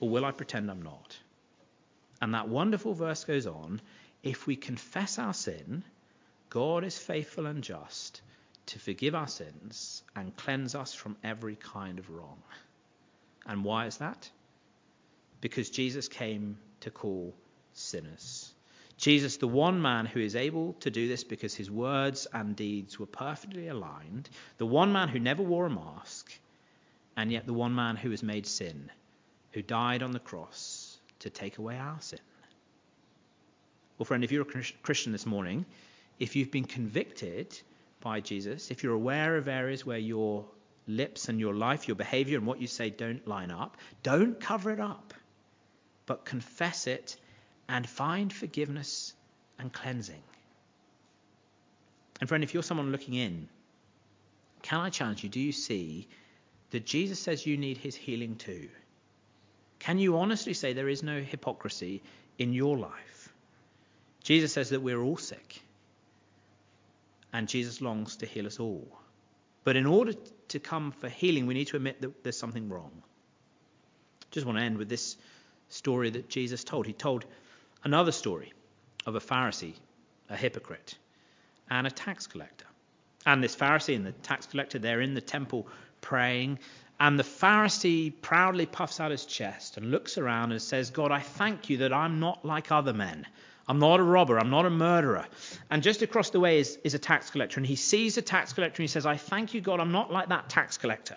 Or 0.00 0.08
will 0.08 0.24
I 0.24 0.30
pretend 0.30 0.70
I'm 0.70 0.82
not? 0.82 1.18
And 2.20 2.34
that 2.34 2.48
wonderful 2.48 2.94
verse 2.94 3.24
goes 3.24 3.46
on 3.46 3.80
if 4.22 4.46
we 4.46 4.56
confess 4.56 5.18
our 5.18 5.34
sin, 5.34 5.84
God 6.48 6.82
is 6.82 6.96
faithful 6.96 7.46
and 7.46 7.62
just 7.62 8.22
to 8.66 8.78
forgive 8.78 9.14
our 9.14 9.28
sins 9.28 10.02
and 10.16 10.34
cleanse 10.34 10.74
us 10.74 10.94
from 10.94 11.16
every 11.22 11.56
kind 11.56 11.98
of 11.98 12.08
wrong. 12.08 12.42
And 13.46 13.64
why 13.64 13.86
is 13.86 13.98
that? 13.98 14.30
Because 15.42 15.68
Jesus 15.68 16.08
came 16.08 16.56
to 16.80 16.90
call 16.90 17.34
sinners. 17.74 18.53
Jesus, 18.96 19.38
the 19.38 19.48
one 19.48 19.82
man 19.82 20.06
who 20.06 20.20
is 20.20 20.36
able 20.36 20.74
to 20.74 20.90
do 20.90 21.08
this 21.08 21.24
because 21.24 21.54
his 21.54 21.70
words 21.70 22.26
and 22.32 22.54
deeds 22.54 22.98
were 22.98 23.06
perfectly 23.06 23.68
aligned, 23.68 24.28
the 24.58 24.66
one 24.66 24.92
man 24.92 25.08
who 25.08 25.18
never 25.18 25.42
wore 25.42 25.66
a 25.66 25.70
mask, 25.70 26.32
and 27.16 27.32
yet 27.32 27.46
the 27.46 27.52
one 27.52 27.74
man 27.74 27.96
who 27.96 28.10
was 28.10 28.22
made 28.22 28.46
sin, 28.46 28.90
who 29.52 29.62
died 29.62 30.02
on 30.02 30.12
the 30.12 30.20
cross 30.20 30.98
to 31.20 31.30
take 31.30 31.58
away 31.58 31.76
our 31.76 32.00
sin. 32.00 32.20
Well, 33.98 34.06
friend, 34.06 34.24
if 34.24 34.32
you're 34.32 34.42
a 34.42 34.62
Christian 34.82 35.12
this 35.12 35.26
morning, 35.26 35.64
if 36.18 36.36
you've 36.36 36.50
been 36.50 36.64
convicted 36.64 37.58
by 38.00 38.20
Jesus, 38.20 38.70
if 38.70 38.82
you're 38.82 38.94
aware 38.94 39.36
of 39.36 39.48
areas 39.48 39.84
where 39.84 39.98
your 39.98 40.44
lips 40.86 41.28
and 41.28 41.40
your 41.40 41.54
life, 41.54 41.88
your 41.88 41.94
behavior, 41.96 42.38
and 42.38 42.46
what 42.46 42.60
you 42.60 42.66
say 42.66 42.90
don't 42.90 43.26
line 43.26 43.50
up, 43.50 43.76
don't 44.02 44.38
cover 44.38 44.70
it 44.70 44.80
up, 44.80 45.14
but 46.06 46.24
confess 46.24 46.86
it 46.86 47.16
and 47.68 47.88
find 47.88 48.32
forgiveness 48.32 49.14
and 49.58 49.72
cleansing. 49.72 50.22
And 52.20 52.28
friend, 52.28 52.44
if 52.44 52.54
you're 52.54 52.62
someone 52.62 52.92
looking 52.92 53.14
in, 53.14 53.48
can 54.62 54.80
I 54.80 54.90
challenge 54.90 55.22
you? 55.22 55.28
Do 55.28 55.40
you 55.40 55.52
see 55.52 56.08
that 56.70 56.86
Jesus 56.86 57.18
says 57.18 57.46
you 57.46 57.56
need 57.56 57.78
his 57.78 57.94
healing 57.94 58.36
too? 58.36 58.68
Can 59.78 59.98
you 59.98 60.18
honestly 60.18 60.54
say 60.54 60.72
there 60.72 60.88
is 60.88 61.02
no 61.02 61.20
hypocrisy 61.20 62.02
in 62.38 62.52
your 62.52 62.76
life? 62.78 63.32
Jesus 64.22 64.52
says 64.52 64.70
that 64.70 64.80
we're 64.80 65.02
all 65.02 65.18
sick, 65.18 65.60
and 67.32 67.46
Jesus 67.46 67.82
longs 67.82 68.16
to 68.16 68.26
heal 68.26 68.46
us 68.46 68.58
all. 68.58 68.88
But 69.64 69.76
in 69.76 69.86
order 69.86 70.14
to 70.48 70.58
come 70.58 70.92
for 70.92 71.08
healing, 71.08 71.46
we 71.46 71.54
need 71.54 71.66
to 71.68 71.76
admit 71.76 72.00
that 72.00 72.22
there's 72.22 72.38
something 72.38 72.68
wrong. 72.68 72.90
Just 74.30 74.46
want 74.46 74.58
to 74.58 74.64
end 74.64 74.78
with 74.78 74.88
this 74.88 75.16
story 75.68 76.10
that 76.10 76.28
Jesus 76.28 76.64
told. 76.64 76.86
He 76.86 76.92
told 76.92 77.24
another 77.84 78.12
story 78.12 78.52
of 79.06 79.14
a 79.14 79.20
Pharisee, 79.20 79.74
a 80.28 80.36
hypocrite, 80.36 80.96
and 81.70 81.86
a 81.86 81.90
tax 81.90 82.26
collector. 82.26 82.66
And 83.26 83.42
this 83.42 83.56
Pharisee 83.56 83.96
and 83.96 84.04
the 84.04 84.12
tax 84.12 84.46
collector, 84.46 84.78
they're 84.78 85.00
in 85.00 85.14
the 85.14 85.20
temple 85.20 85.66
praying. 86.00 86.58
And 87.00 87.18
the 87.18 87.24
Pharisee 87.24 88.12
proudly 88.22 88.66
puffs 88.66 89.00
out 89.00 89.10
his 89.10 89.24
chest 89.24 89.76
and 89.76 89.90
looks 89.90 90.18
around 90.18 90.52
and 90.52 90.60
says, 90.60 90.90
God, 90.90 91.10
I 91.10 91.20
thank 91.20 91.70
you 91.70 91.78
that 91.78 91.92
I'm 91.92 92.20
not 92.20 92.44
like 92.44 92.70
other 92.70 92.92
men. 92.92 93.26
I'm 93.66 93.78
not 93.78 93.98
a 93.98 94.02
robber. 94.02 94.38
I'm 94.38 94.50
not 94.50 94.66
a 94.66 94.70
murderer. 94.70 95.26
And 95.70 95.82
just 95.82 96.02
across 96.02 96.30
the 96.30 96.40
way 96.40 96.58
is, 96.58 96.78
is 96.84 96.92
a 96.94 96.98
tax 96.98 97.30
collector. 97.30 97.58
And 97.58 97.66
he 97.66 97.76
sees 97.76 98.18
a 98.18 98.22
tax 98.22 98.52
collector 98.52 98.82
and 98.82 98.88
he 98.88 98.92
says, 98.92 99.06
I 99.06 99.16
thank 99.16 99.54
you, 99.54 99.62
God, 99.62 99.80
I'm 99.80 99.92
not 99.92 100.12
like 100.12 100.28
that 100.28 100.50
tax 100.50 100.76
collector. 100.76 101.16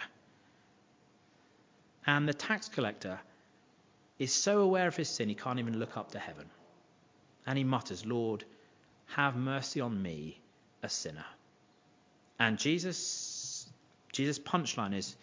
And 2.05 2.27
the 2.27 2.33
tax 2.33 2.69
collector 2.69 3.19
is 4.17 4.33
so 4.33 4.61
aware 4.61 4.87
of 4.87 4.95
his 4.95 5.09
sin, 5.09 5.27
he 5.27 5.35
can't 5.35 5.59
even 5.59 5.77
look 5.77 5.97
up 5.97 6.11
to 6.11 6.19
heaven. 6.19 6.49
And 7.47 7.57
he 7.57 7.63
mutters, 7.63 8.05
Lord, 8.05 8.45
have 9.07 9.35
mercy 9.35 9.81
on 9.81 9.99
me, 9.99 10.39
a 10.83 10.89
sinner. 10.89 11.25
And 12.37 12.59
Jesus, 12.59 13.67
Jesus' 14.11 14.37
punchline 14.37 14.93
is, 14.93 15.15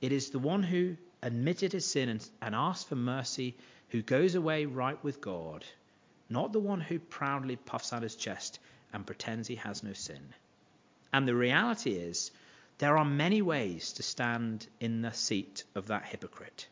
it 0.00 0.12
is 0.12 0.30
the 0.30 0.38
one 0.38 0.62
who 0.62 0.96
admitted 1.22 1.72
his 1.72 1.84
sin 1.84 2.08
and, 2.08 2.30
and 2.40 2.54
asked 2.54 2.88
for 2.88 2.94
mercy 2.94 3.56
who 3.88 4.02
goes 4.02 4.36
away 4.36 4.66
right 4.66 5.02
with 5.02 5.20
God 5.20 5.64
not 6.30 6.52
the 6.52 6.60
one 6.60 6.80
who 6.80 6.98
proudly 6.98 7.56
puffs 7.56 7.92
out 7.92 8.04
his 8.04 8.14
chest 8.14 8.60
and 8.92 9.06
pretends 9.06 9.48
he 9.48 9.56
has 9.56 9.82
no 9.82 9.92
sin. 9.92 10.22
And 11.12 11.26
the 11.26 11.34
reality 11.34 11.90
is, 11.90 12.30
there 12.78 12.96
are 12.96 13.04
many 13.04 13.42
ways 13.42 13.92
to 13.94 14.02
stand 14.02 14.66
in 14.78 15.02
the 15.02 15.12
seat 15.12 15.64
of 15.74 15.88
that 15.88 16.06
hypocrite. 16.06 16.68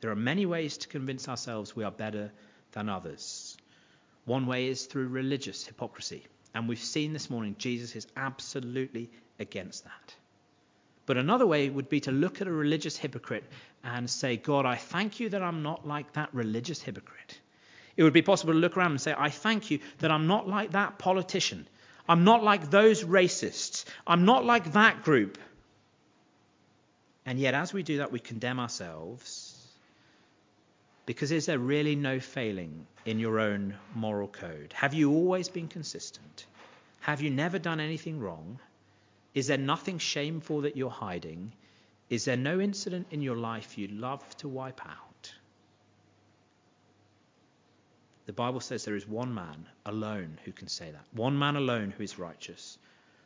There 0.00 0.10
are 0.10 0.16
many 0.16 0.46
ways 0.46 0.78
to 0.78 0.88
convince 0.88 1.28
ourselves 1.28 1.76
we 1.76 1.84
are 1.84 1.92
better 1.92 2.32
than 2.72 2.88
others. 2.88 3.49
One 4.24 4.46
way 4.46 4.68
is 4.68 4.86
through 4.86 5.08
religious 5.08 5.66
hypocrisy. 5.66 6.26
And 6.54 6.68
we've 6.68 6.78
seen 6.78 7.12
this 7.12 7.30
morning 7.30 7.56
Jesus 7.58 7.96
is 7.96 8.06
absolutely 8.16 9.10
against 9.38 9.84
that. 9.84 10.14
But 11.06 11.16
another 11.16 11.46
way 11.46 11.68
would 11.68 11.88
be 11.88 12.00
to 12.00 12.12
look 12.12 12.40
at 12.40 12.46
a 12.46 12.52
religious 12.52 12.96
hypocrite 12.96 13.44
and 13.82 14.08
say, 14.08 14.36
God, 14.36 14.66
I 14.66 14.76
thank 14.76 15.18
you 15.18 15.30
that 15.30 15.42
I'm 15.42 15.62
not 15.62 15.86
like 15.86 16.12
that 16.12 16.32
religious 16.32 16.80
hypocrite. 16.82 17.40
It 17.96 18.02
would 18.02 18.12
be 18.12 18.22
possible 18.22 18.52
to 18.52 18.58
look 18.58 18.76
around 18.76 18.92
and 18.92 19.00
say, 19.00 19.14
I 19.16 19.30
thank 19.30 19.70
you 19.70 19.80
that 19.98 20.10
I'm 20.10 20.26
not 20.26 20.48
like 20.48 20.72
that 20.72 20.98
politician. 20.98 21.66
I'm 22.08 22.24
not 22.24 22.42
like 22.42 22.70
those 22.70 23.04
racists. 23.04 23.84
I'm 24.06 24.24
not 24.24 24.44
like 24.44 24.72
that 24.72 25.02
group. 25.02 25.38
And 27.26 27.38
yet, 27.38 27.54
as 27.54 27.72
we 27.72 27.82
do 27.82 27.98
that, 27.98 28.12
we 28.12 28.18
condemn 28.18 28.58
ourselves. 28.58 29.49
Because 31.10 31.32
is 31.32 31.46
there 31.46 31.58
really 31.58 31.96
no 31.96 32.20
failing 32.20 32.86
in 33.04 33.18
your 33.18 33.40
own 33.40 33.74
moral 33.96 34.28
code? 34.28 34.72
Have 34.74 34.94
you 34.94 35.10
always 35.10 35.48
been 35.48 35.66
consistent? 35.66 36.46
Have 37.00 37.20
you 37.20 37.30
never 37.30 37.58
done 37.58 37.80
anything 37.80 38.20
wrong? 38.20 38.60
Is 39.34 39.48
there 39.48 39.58
nothing 39.58 39.98
shameful 39.98 40.60
that 40.60 40.76
you're 40.76 40.88
hiding? 40.88 41.52
Is 42.10 42.26
there 42.26 42.36
no 42.36 42.60
incident 42.60 43.08
in 43.10 43.22
your 43.22 43.34
life 43.34 43.76
you'd 43.76 43.90
love 43.90 44.22
to 44.36 44.46
wipe 44.46 44.86
out? 44.86 45.34
The 48.26 48.32
Bible 48.32 48.60
says 48.60 48.84
there 48.84 48.94
is 48.94 49.08
one 49.08 49.34
man 49.34 49.66
alone 49.84 50.38
who 50.44 50.52
can 50.52 50.68
say 50.68 50.92
that. 50.92 51.06
One 51.10 51.36
man 51.36 51.56
alone 51.56 51.90
who 51.90 52.04
is 52.04 52.20
righteous. 52.20 52.78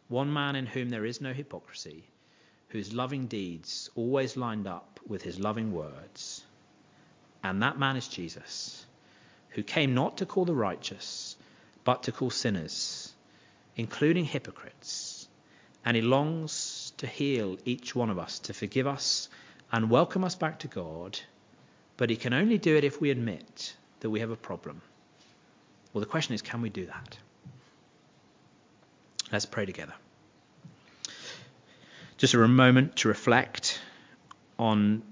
One 0.08 0.32
man 0.32 0.56
in 0.56 0.64
whom 0.64 0.88
there 0.88 1.04
is 1.04 1.20
no 1.20 1.34
hypocrisy, 1.34 2.04
whose 2.68 2.94
loving 2.94 3.26
deeds 3.26 3.90
always 3.94 4.38
lined 4.38 4.66
up 4.66 5.00
with 5.06 5.20
his 5.20 5.38
loving 5.38 5.70
words. 5.74 6.46
And 7.44 7.62
that 7.62 7.78
man 7.78 7.96
is 7.96 8.08
Jesus, 8.08 8.86
who 9.50 9.62
came 9.62 9.92
not 9.94 10.16
to 10.16 10.26
call 10.26 10.46
the 10.46 10.54
righteous, 10.54 11.36
but 11.84 12.04
to 12.04 12.12
call 12.12 12.30
sinners, 12.30 13.12
including 13.76 14.24
hypocrites. 14.24 15.28
And 15.84 15.94
he 15.94 16.02
longs 16.02 16.94
to 16.96 17.06
heal 17.06 17.58
each 17.66 17.94
one 17.94 18.08
of 18.08 18.18
us, 18.18 18.38
to 18.40 18.54
forgive 18.54 18.86
us 18.86 19.28
and 19.70 19.90
welcome 19.90 20.24
us 20.24 20.34
back 20.34 20.60
to 20.60 20.68
God. 20.68 21.20
But 21.98 22.08
he 22.08 22.16
can 22.16 22.32
only 22.32 22.56
do 22.56 22.76
it 22.76 22.84
if 22.84 22.98
we 22.98 23.10
admit 23.10 23.76
that 24.00 24.08
we 24.08 24.20
have 24.20 24.30
a 24.30 24.36
problem. 24.36 24.80
Well, 25.92 26.00
the 26.00 26.06
question 26.06 26.34
is 26.34 26.40
can 26.40 26.62
we 26.62 26.70
do 26.70 26.86
that? 26.86 27.18
Let's 29.30 29.44
pray 29.44 29.66
together. 29.66 29.94
Just 32.16 32.32
a 32.32 32.48
moment 32.48 32.96
to 32.96 33.08
reflect 33.08 33.80
on 34.58 35.02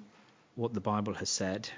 what 0.54 0.72
the 0.72 0.80
Bible 0.80 1.12
has 1.12 1.28
said. 1.28 1.68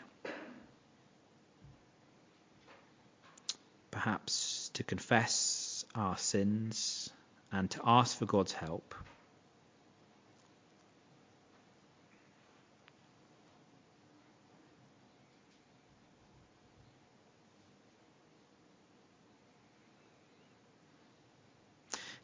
Perhaps 3.94 4.72
to 4.74 4.82
confess 4.82 5.84
our 5.94 6.18
sins 6.18 7.10
and 7.52 7.70
to 7.70 7.80
ask 7.86 8.18
for 8.18 8.26
God's 8.26 8.52
help. 8.52 8.92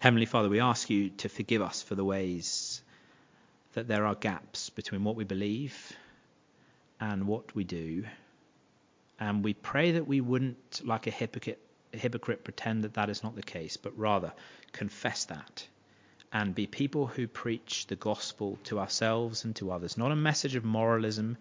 Heavenly 0.00 0.26
Father, 0.26 0.48
we 0.48 0.58
ask 0.58 0.90
you 0.90 1.10
to 1.18 1.28
forgive 1.28 1.62
us 1.62 1.82
for 1.82 1.94
the 1.94 2.04
ways 2.04 2.82
that 3.74 3.86
there 3.86 4.06
are 4.06 4.16
gaps 4.16 4.70
between 4.70 5.04
what 5.04 5.14
we 5.14 5.22
believe 5.22 5.92
and 6.98 7.28
what 7.28 7.54
we 7.54 7.62
do. 7.62 8.06
And 9.20 9.44
we 9.44 9.54
pray 9.54 9.92
that 9.92 10.08
we 10.08 10.20
wouldn't, 10.20 10.80
like 10.84 11.06
a 11.06 11.10
hypocrite, 11.10 11.60
a 11.92 11.98
hypocrite, 11.98 12.42
pretend 12.42 12.84
that 12.84 12.94
that 12.94 13.10
is 13.10 13.22
not 13.22 13.36
the 13.36 13.42
case, 13.42 13.76
but 13.76 13.96
rather 13.98 14.32
confess 14.72 15.26
that 15.26 15.66
and 16.32 16.54
be 16.54 16.66
people 16.66 17.06
who 17.06 17.26
preach 17.26 17.86
the 17.88 17.96
gospel 17.96 18.58
to 18.64 18.78
ourselves 18.78 19.44
and 19.44 19.56
to 19.56 19.72
others. 19.72 19.98
Not 19.98 20.12
a 20.12 20.16
message 20.16 20.54
of 20.54 20.64
moralism 20.64 21.36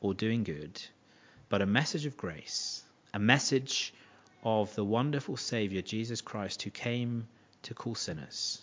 or 0.00 0.14
doing 0.14 0.44
good, 0.44 0.80
but 1.48 1.62
a 1.62 1.66
message 1.66 2.06
of 2.06 2.16
grace, 2.16 2.82
a 3.12 3.18
message 3.18 3.92
of 4.42 4.74
the 4.74 4.84
wonderful 4.84 5.36
Saviour, 5.36 5.82
Jesus 5.82 6.22
Christ, 6.22 6.62
who 6.62 6.70
came 6.70 7.28
to 7.62 7.74
call 7.74 7.94
sinners. 7.94 8.62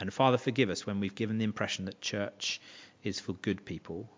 And 0.00 0.12
Father, 0.12 0.38
forgive 0.38 0.70
us 0.70 0.84
when 0.84 0.98
we've 0.98 1.14
given 1.14 1.38
the 1.38 1.44
impression 1.44 1.84
that 1.84 2.00
church 2.00 2.60
is 3.04 3.20
for 3.20 3.34
good 3.34 3.64
people. 3.64 4.08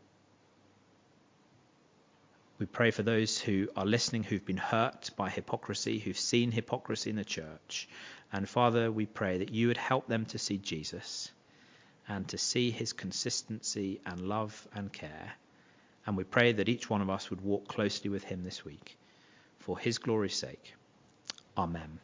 We 2.58 2.66
pray 2.66 2.90
for 2.90 3.02
those 3.02 3.38
who 3.38 3.68
are 3.76 3.84
listening 3.84 4.22
who've 4.22 4.44
been 4.44 4.56
hurt 4.56 5.10
by 5.16 5.28
hypocrisy, 5.28 5.98
who've 5.98 6.18
seen 6.18 6.50
hypocrisy 6.50 7.10
in 7.10 7.16
the 7.16 7.24
church. 7.24 7.86
And 8.32 8.48
Father, 8.48 8.90
we 8.90 9.04
pray 9.04 9.38
that 9.38 9.52
you 9.52 9.68
would 9.68 9.76
help 9.76 10.06
them 10.06 10.24
to 10.26 10.38
see 10.38 10.56
Jesus 10.56 11.30
and 12.08 12.26
to 12.28 12.38
see 12.38 12.70
his 12.70 12.94
consistency 12.94 14.00
and 14.06 14.20
love 14.20 14.66
and 14.74 14.90
care. 14.90 15.34
And 16.06 16.16
we 16.16 16.24
pray 16.24 16.52
that 16.52 16.68
each 16.68 16.88
one 16.88 17.02
of 17.02 17.10
us 17.10 17.28
would 17.28 17.42
walk 17.42 17.68
closely 17.68 18.08
with 18.08 18.24
him 18.24 18.42
this 18.42 18.64
week. 18.64 18.96
For 19.58 19.78
his 19.78 19.98
glory's 19.98 20.36
sake. 20.36 20.74
Amen. 21.58 21.98